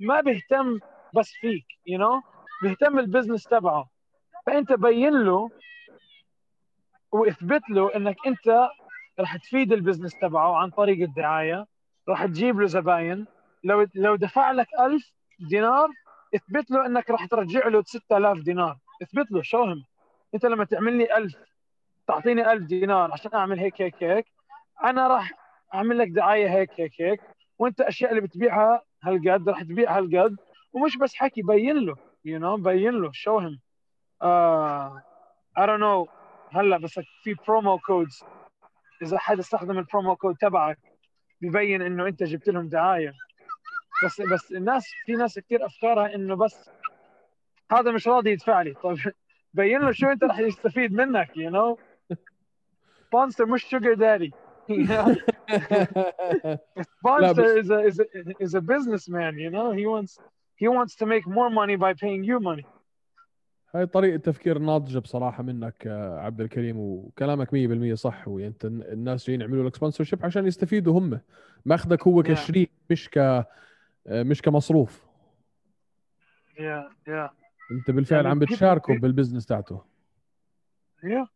[0.00, 0.78] ما بيهتم
[1.14, 2.22] بس فيك you you know?
[2.62, 3.88] بيهتم ال business تبعه.
[4.46, 5.50] فأنت بين له
[7.12, 8.68] واثبت له إنك أنت
[9.20, 11.66] راح تفيد ال business تبعه عن طريق الدعاية
[12.08, 13.26] راح تجيب له زباين.
[13.64, 15.88] لو لو دفع لك 1000 دينار
[16.34, 18.76] اثبت له إنك راح ترجع له 6000 دينار.
[19.02, 19.84] اثبت له شوهم
[20.34, 21.34] أنت لما تعمل لي 1000
[22.06, 24.26] تعطيني 1000 دينار عشان أعمل هيك هيك هيك
[24.84, 25.32] أنا راح
[25.74, 27.20] أعمل لك دعاية هيك هيك هيك
[27.58, 30.36] وأنت الاشياء اللي بتبيعها هالقد راح تبيع هالقد
[30.72, 33.58] ومش بس حكي بين له you you know بين له show him
[34.20, 34.90] uh,
[35.58, 36.08] I don't know.
[36.52, 38.24] هلا بس في promo codes
[39.02, 40.78] إذا حد استخدم ال promo code تبعك
[41.42, 43.12] ببين إنه أنت جبت لهم دعاية.
[44.04, 46.70] بس بس الناس في ناس كثير أفكارها إنه بس
[47.72, 48.74] هذا مش راضي يدفع لي.
[48.82, 48.98] طيب
[49.54, 51.78] بين له شو أنت رح يستفيد منك you know
[53.06, 54.32] sponsor مش sugar daddy
[56.80, 58.06] sponsor is a is a
[58.44, 59.70] is a businessman you know?
[59.80, 60.12] He wants
[60.56, 62.66] he wants to make more money by paying you money.
[63.74, 67.48] هاي طريقة تفكير ناضجة بصراحة منك آه، عبد الكريم وكلامك
[67.92, 71.20] 100% صح وأنت الناس جايين يعملوا لك sponsorship عشان يستفيدوا هم.
[71.64, 72.22] ماخذك هو.
[72.22, 73.46] كشريك مش ك آه،
[74.08, 75.06] مش كمصروف.
[76.58, 77.30] yeah yeah
[77.70, 79.82] أنت بالفعل يعني عم بتشاركه بال business تاعته.
[81.04, 81.26] yeah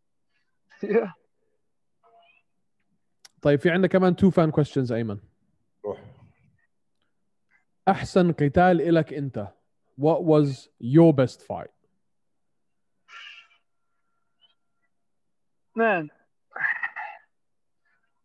[0.83, 1.13] yeah
[3.43, 5.19] طيب في عندنا كمان two fun questions أيمن.
[5.85, 6.01] روح.
[7.89, 9.49] أحسن قتال إلك أنت؟
[10.01, 11.80] What was your best fight?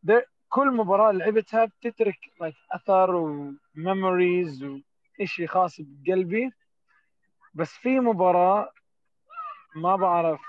[0.03, 4.63] ده كل مباراة لعبتها بتترك like أثر و memories
[5.19, 6.51] وإشي خاص بقلبي.
[7.53, 8.71] بس في مباراة
[9.75, 10.41] ما بعرف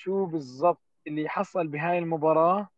[0.00, 2.68] شو بالضبط اللي حصل بهاي المباراة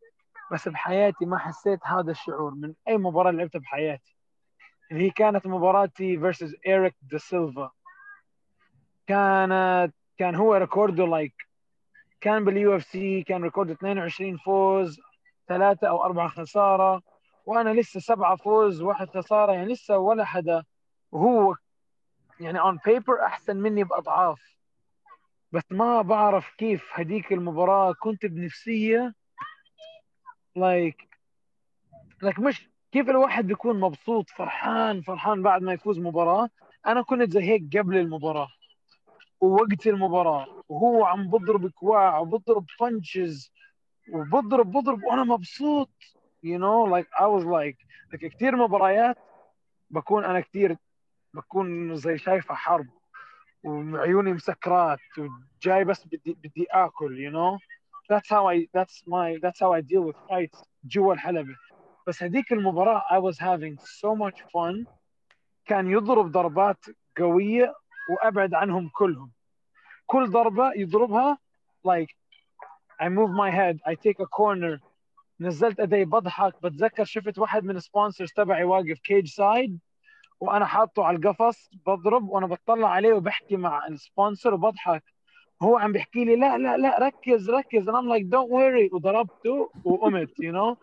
[0.53, 4.17] بس بحياتي ما حسيت هذا الشعور من أي مباراة لعبتها بحياتي.
[4.93, 7.71] اللي هي كانت مباراتي versus إيريك دا سيلفا
[9.07, 11.50] كانت كان هو record و like
[12.21, 15.01] كان بال UFC كان record 22 فوز
[15.49, 17.03] ثلاثة أو أربعة خسارة
[17.47, 20.65] وأنا لسه سبعة فوز واحد خسارة يعني لسه ولا حدا
[21.13, 21.55] وهو
[22.41, 24.41] يعني on paper أحسن مني بأضعاف.
[25.53, 29.15] بس ما بعرف كيف هديك المباراة كنت بنفسية
[30.59, 31.07] like
[32.25, 36.49] like مش كيف الواحد بيكون مبسوط فرحان فرحان بعد ما يفوز مباراة.
[36.87, 38.49] أنا كنت زي هيك قبل المباراة.
[39.41, 43.53] ووقت المباراة وهو عم بضرب كواع وبضرب بانشز
[44.13, 45.91] وبضرب بضرب وأنا مبسوط.
[46.43, 47.79] Know like I was like
[48.13, 49.17] like كثير مباريات
[49.91, 50.77] بكون أنا كثير
[51.35, 52.87] بكون زي شايفها حرب
[53.65, 57.59] وعيوني مسكرات وجاي بس بدي بدي آكل you know.
[58.13, 61.57] That's how I that's my that's how I deal with fights جوا الحلبة.
[62.07, 64.87] بس هذيك المباراة I was having so much fun.
[65.67, 66.85] كان يضرب ضربات
[67.19, 67.75] قوية
[68.11, 69.31] وأبعد عنهم كلهم.
[70.07, 71.39] كل ضربة يضربها
[71.89, 72.11] like
[73.01, 74.81] I move my head I take a corner.
[75.41, 79.79] نزلت أيدي بضحك بتذكر شفت واحد من ال sponsors تبعي واقف cage side
[80.41, 85.05] وأنا حاطه على القفص بضرب وأنا بطلع عليه وبحكي مع ال sponsor وبضحك.
[85.63, 87.91] هو عم بيحكي لي لا لا لا ركز ركز.
[87.91, 88.95] And I'm like don't worry.
[88.95, 90.77] وضربته وقمت you know.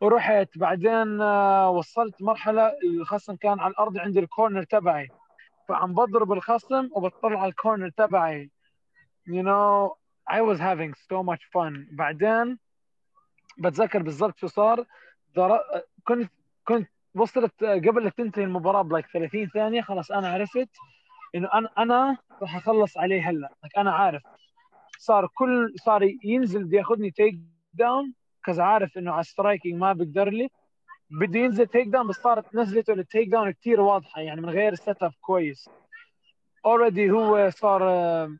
[0.00, 0.58] ورحت.
[0.58, 5.08] بعدين آه، وصلت مرحلة الخصم كان على الأرض عند ال corner تبعي.
[5.70, 8.50] فعم بضرب الخصم وبطلع على ال corner تبعي.
[9.28, 9.96] You know
[10.30, 11.86] I was having so much fun.
[11.92, 12.58] بعدين
[13.58, 14.84] بتذكر بالضبط شو صار.
[15.36, 15.60] در...
[16.04, 16.30] كنت
[16.64, 20.68] كنت وصلت قبل لا تنتهي المباراة ب like 30 ثانية خلاص أنا عرفت
[21.34, 23.48] إنه أنا أنا راح أخلص عليه هلأ.
[23.66, 24.22] like أنا عارف.
[24.98, 28.14] صار كل صار ينزل بده ياخذني takedown
[28.44, 30.48] كذا عارف إنه على striking ما بقدر لي.
[31.10, 35.70] بده ينزل takedown بس صارت نزلته لل takedown كثير واضحة يعني من غير setup كويس.
[36.64, 38.36] already هو صار آه،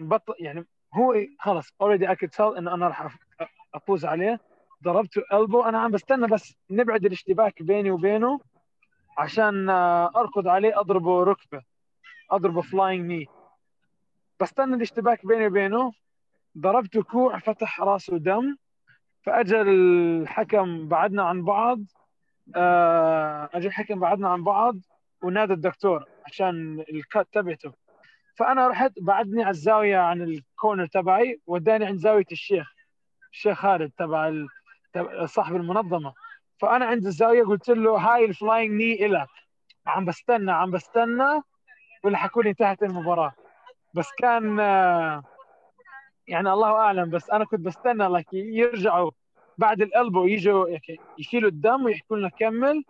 [0.00, 3.16] بطل يعني هو خلص already أكيد تell انه أنا راح
[3.74, 4.40] أفوز عليه.
[4.84, 8.40] ضربته elbow أنا عم بستنى بس نبعد الاشتباك بيني وبينه
[9.18, 11.62] عشان آه، أركض عليه أضربه ركبة
[12.30, 13.26] أضربه flying knee
[14.40, 15.92] بستنى الاشتباك بيني وبينه.
[16.58, 18.56] ضربته كوع فتح راسه دم.
[19.22, 21.80] فاجى الحكم بعدنا عن بعض.
[22.56, 24.76] آه، اجى الحكم بعدنا عن بعض
[25.22, 27.72] ونادى الدكتور عشان ال cut تبعته
[28.36, 32.72] فأنا رحت بعدني على الزاوية عن ال corner تبعي وداني عند زاوية الشيخ
[33.32, 34.48] الشيخ خالد تبع ال-
[34.92, 36.14] تبع- صاحب المنظمة.
[36.60, 39.28] فأنا عند الزاوية قلت له هاي ال flying knee إلك.
[39.86, 41.40] عم بستنى عم بستنى
[42.04, 43.32] ولا حكوا لي انتهت المباراة.
[43.94, 45.22] بس كان آه،
[46.28, 49.10] يعني الله أعلم بس أنا كنت بستنى لك يرجعوا.
[49.60, 50.78] بعد ال elbow يجوا
[51.18, 52.84] يشيلوا الدم ويحكوا لنا كمل.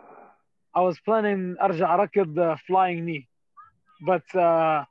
[0.79, 3.27] I was planning أرجع أركض flying knee.
[4.07, 4.85] But uh,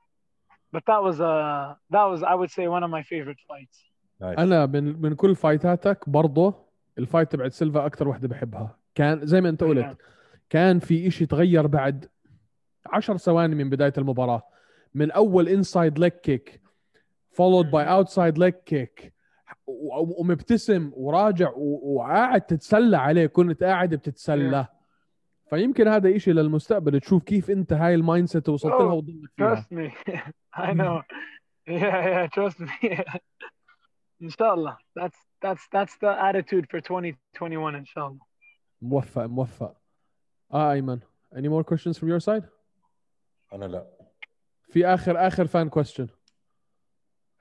[0.73, 3.91] but that was uh, that was I would say one of my favorite fights.
[4.21, 6.53] أنا من من كل fight اتك برضه
[6.97, 8.77] ال fight تبعت سيلفا أكثر وحدة بحبها.
[8.95, 9.97] كان زي ما أنت قلت
[10.49, 12.09] كان في إشي تغير بعد
[12.85, 14.41] عشر ثواني من بداية المباراة.
[14.93, 16.61] من أول inside leg kick
[17.33, 19.13] followed by outside leg kick
[20.19, 24.67] ومبتسم وراجع وقاعد تتسلى عليه كنت قاعد بتتسلى.
[25.49, 29.55] فيمكن هذا إشي للمستقبل تشوف كيف أنت هاي ال mindset وصلت Oh, لها وضلك فيها.
[29.55, 29.91] trust me.
[30.63, 31.01] I know.
[31.67, 33.01] Yeah yeah trust me.
[34.21, 38.25] ان شاء الله that's that's that's the attitude for 2021 ان شاء الله
[38.81, 39.75] موفق موفق.
[40.53, 40.99] آه أيمن
[41.35, 42.43] any more questions from your side?
[43.53, 43.85] أنا لا.
[44.69, 46.07] في آخر آخر فان كويستشن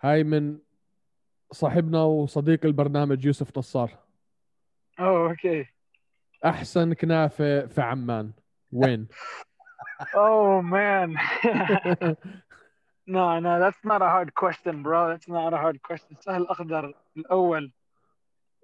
[0.00, 0.58] هاي من
[1.52, 3.90] صاحبنا وصديق البرنامج يوسف نصار
[5.00, 5.66] oh okay
[6.44, 8.32] أحسن كنافة في عمان
[8.72, 9.08] وين
[10.14, 11.16] oh man
[13.10, 15.08] No, no, that's not a hard question, bro.
[15.08, 16.16] That's not a hard question.
[16.18, 17.72] السهل الأخضر الأول.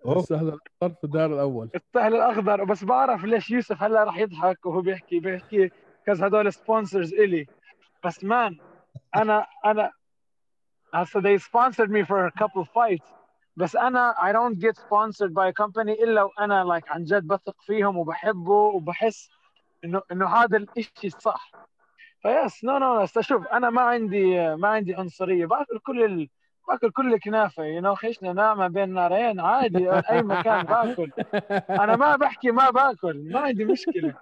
[0.07, 0.19] أوه.
[0.19, 4.81] السهل الأخضر في الدوار الأول السهل الأخضر بس بعرف ليش يوسف هلا راح يضحك وهو
[4.81, 5.71] بيحكي بيحكي
[6.07, 7.47] cause هدول sponsors إلي.
[8.05, 8.59] بس man
[9.17, 9.47] أنا
[10.95, 13.05] أنا هسا they sponsored me for a couple fights
[13.57, 17.57] بس أنا I don't get sponsored by a company إلا وأنا like عن جد بثق
[17.61, 19.31] فيهم وبحبه وبحس
[19.85, 21.53] إنه إنه هذا الإشي الصح.
[22.23, 26.29] ف yes no no شوف أنا ما عندي ما عندي عنصرية باكل كل ال...
[26.69, 31.11] باكل كل الكنافة you know خشنا نعمه بين نارين عادي أي مكان باكل.
[31.71, 34.15] أنا ما بحكي ما باكل ما عندي مشكلة.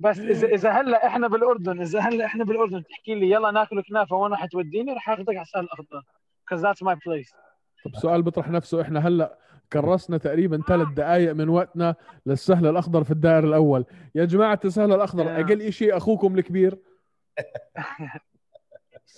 [0.00, 4.16] بس إذا إذا هلأ إحنا بالأردن إذا هلأ إحنا بالأردن تحكي لي يلا ناكل كنافة
[4.16, 6.02] وين راح توديني؟ راح أخذك على السهل الاخضر
[6.44, 7.34] because that's my place.
[7.84, 9.38] طب سؤال بيطرح نفسه إحنا هلأ
[9.72, 11.94] كرسنا تقريبا ثلاث دقائق من وقتنا
[12.26, 13.84] للسهل الأخضر في الدوار الأول.
[14.14, 15.40] يا جماعة السهل الأخضر.
[15.40, 16.78] أقل شيء أخوكم الكبير؟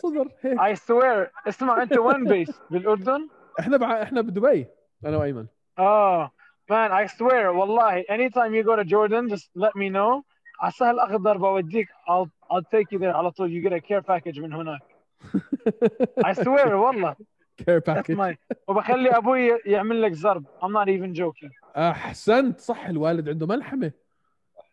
[0.02, 0.28] صدر.
[0.40, 0.58] هيك.
[0.58, 1.48] I swear.
[1.48, 3.28] اسمع انت وين based بالأردن؟
[3.60, 4.02] إحنا بع...
[4.02, 4.66] إحنا بدبي.
[5.06, 5.46] أنا وأيمن.
[5.78, 6.30] آه.
[6.70, 7.46] Man I swear.
[7.46, 10.22] والله anytime you go to Jordan just let me know.
[10.60, 11.88] على السهل الاخضر بوديك.
[11.88, 13.16] I'll I'll take you there.
[13.16, 13.50] على طول.
[13.50, 14.80] You get a care package من هناك.
[16.26, 17.16] I swear والله.
[17.60, 18.36] That's package my
[18.68, 21.76] وبخلي أبوي يعمل لك زرب I'm not even joking.
[21.76, 22.60] أحسنت.
[22.60, 23.92] صح الوالد عنده ملحمة.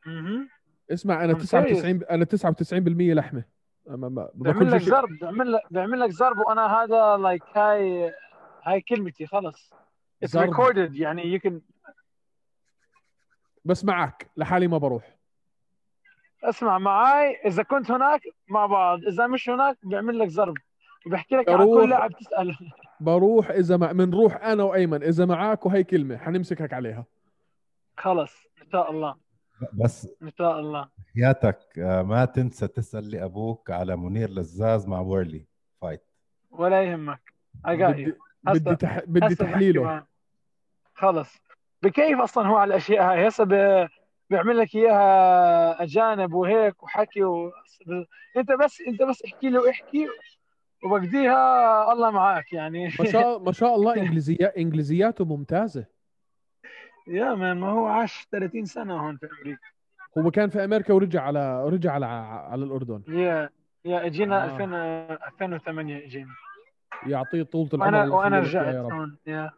[0.05, 0.49] مهم.
[0.91, 3.56] اسمع أنا I'm 99 أنا 99% لحمة.
[3.87, 4.89] ما ما بيعمل لك شيء.
[4.89, 8.13] زرب بيعمل لك بيعمل لك زرب وأنا هذا like هاي
[8.63, 9.73] هاي كلمتي خلص
[10.23, 10.53] زرب.
[10.53, 11.53] recorded يعني you can
[13.65, 15.17] بس معك لحالي ما بروح.
[16.43, 20.55] اسمع معاي إذا كنت هناك مع بعض إذا مش هناك بيعمل لك زرب
[21.05, 21.65] وبيحكي لك على.
[21.65, 22.57] كل لاعب تسأله.
[22.99, 27.05] بروح إذا ما بنروح أنا وأيمن إذا معك وهي كلمة حنمسكك عليها.
[27.97, 29.15] خلص إن شاء الله.
[29.73, 30.89] بس إن شاء الله.
[31.15, 35.45] حياتك آه، ما تنسى تسأل لابوك على منير لزاز مع ويرلي
[35.81, 36.03] فايت
[36.51, 37.33] ولا يهمك.
[37.65, 38.27] You.
[38.43, 38.99] بدي تح...
[39.07, 40.03] بدي تحليله.
[40.93, 41.37] خلص.
[41.83, 43.87] بكيف أصلا هو على الأشياء هاي؟ هسه ب...
[44.29, 47.51] بيعمل لك إياها أجانب وهيك وحكي و...
[48.37, 50.07] أنت بس أنت بس احكي له احكي
[50.83, 52.85] وبقضيها الله معك يعني.
[52.99, 55.85] ما شاء ما شاء الله انجليزيات إنجليزياته ممتازة.
[57.07, 59.61] يا مان ما هو عاش 30 سنة هون في أمريكا.
[60.17, 63.03] هو كان في أمريكا ورجع على رجع على على الأردن.
[63.07, 63.49] yeah
[63.85, 64.45] yeah إجينا آه.
[64.45, 64.63] 2000
[65.27, 66.29] 2008 إجينا.
[67.07, 69.51] يعطيه طولة العمر وأنا وأنا رجعت هون yeah.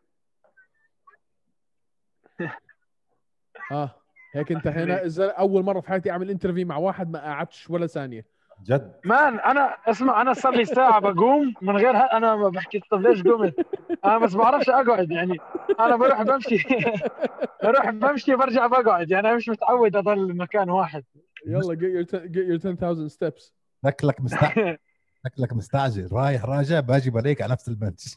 [3.71, 3.95] آه.
[4.33, 7.87] هيك انت هنا إذا أول مرة في حياتي أعمل interview مع واحد ما قعدتش ولا
[7.87, 8.25] ثانية.
[8.63, 8.95] جد.
[9.05, 11.99] man أنا اسمع أنا صار لي ساعة بقوم من غير ه...
[12.01, 13.55] أنا ما بحكي طب ليش قمت؟
[14.05, 15.37] أنا بس بعرفش أقعد يعني.
[15.79, 16.57] أنا بروح بمشي
[17.63, 21.03] بروح بمشي برجع بقعد يعني أنا مش متعود أضل مكان واحد.
[21.47, 23.51] يلا get your, get your 10000 steps.
[23.85, 24.77] شكلك مستعجل
[25.27, 26.09] شكلك مستعجل.
[26.11, 28.15] رايح راجع باجي بلاقيك على نفس ال bench.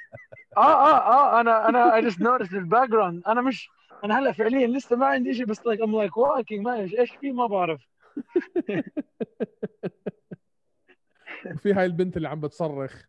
[0.56, 3.68] آه آه آه أنا أنا I just noticed ال background أنا مش
[4.04, 7.32] أنا هلأ فعليا لسه ما عندي شيء بس like I'm like walking ما إيش في
[7.32, 7.80] ما بعرف.
[11.54, 13.02] وفي هاي البنت اللي عم بتصرخ.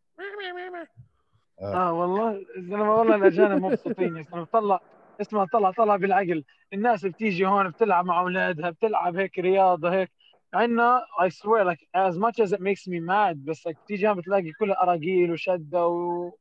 [1.61, 1.93] آه.
[1.93, 4.17] والله الزلمه والله الاجانب مبسوطين.
[4.17, 4.81] يا زلمه طلع
[5.21, 6.43] اسمع طلع طلع بالعقل.
[6.73, 10.11] الناس بتيجي هون بتلعب مع أولادها بتلعب هيك رياضة هيك.
[10.53, 14.17] عندنا I swear like as much as it makes me mad بس like بتيجي هون
[14.17, 16.31] بتلاقي كلها أراجيل وشدة و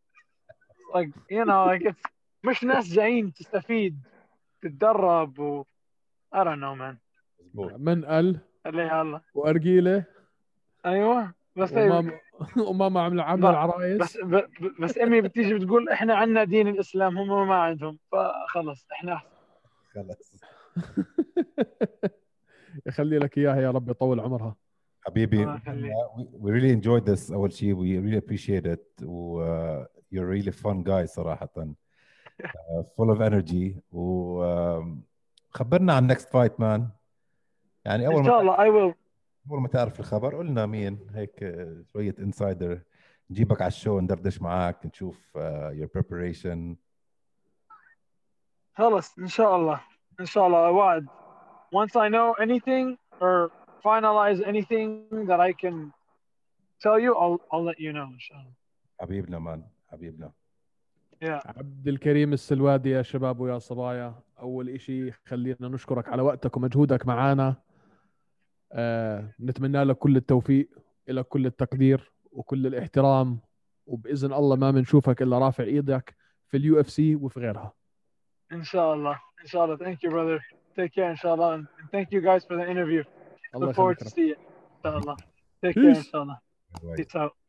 [0.95, 2.11] like you know like it's
[2.45, 4.03] مش ناس جايين تستفيد
[4.63, 5.65] تتدرب و
[6.35, 6.97] I don't know man.
[7.41, 9.21] مظبوط منقل خليها الله.
[9.35, 10.05] وارجيله
[10.87, 12.13] أيوه بس وماما
[12.57, 14.01] وماما عامله عامله ب- العرايس.
[14.03, 14.45] بس ب...
[14.81, 17.99] بس أمي بتيجي بتقول إحنا عندنا دين الإسلام هم ما عندهم.
[18.13, 19.29] فخلص إحنا أحسن.
[19.95, 20.41] خلص.
[22.87, 24.57] يخلي لك إياها يا رب يطول عمرها.
[25.07, 25.47] حبيبي
[26.43, 29.03] we really enjoyed this أول شيء we really appreciate it.
[29.05, 31.49] و uh, you're really fun guy صراحة.
[32.43, 33.77] Uh, full of energy.
[33.93, 34.43] و
[34.83, 34.87] um,
[35.51, 36.81] خبرنا عن next fight man.
[37.85, 38.95] يعني أول ان شاء ما الله I will.
[39.51, 42.81] أول ما تعرف الخبر قلنا مين هيك uh, شوية insider
[43.31, 45.41] نجيبك على ال show ندردش معك نشوف uh,
[45.73, 46.77] your preparation.
[48.75, 49.81] خلص إن شاء الله.
[50.21, 50.71] إن شاء الله.
[50.71, 51.07] وعد.
[51.75, 53.51] Once I know anything or
[53.85, 55.93] finalize anything that I can
[56.81, 58.53] tell you I'll I'll let you know إن شاء الله.
[59.01, 59.65] حبيبنا man.
[59.93, 60.33] حبيبنا.
[61.25, 61.47] Yeah.
[61.47, 67.49] عبد الكريم السلوادي يا شباب ويا صبايا أول إشي خلينا نشكرك على وقتك ومجهودك معنا
[67.49, 67.64] آه
[69.41, 70.69] نتمنى لك كل التوفيق
[71.09, 73.39] لك كل التقدير وكل الاحترام
[73.87, 76.15] وبإذن الله ما بنشوفك إلا رافع إيدك
[76.49, 77.73] في ال UFC وفي غيرها.
[78.53, 79.77] إن شاء الله إن شاء الله.
[79.77, 80.41] Thank you brother.
[80.77, 81.57] Take care إن شاء الله.
[81.57, 83.05] And thank you guys for the interview.
[83.55, 85.17] الله look forward يخليك to see it إن شاء الله.
[85.65, 85.97] Take care.
[85.97, 86.39] إن شاء الله.
[86.97, 87.44] Peace out.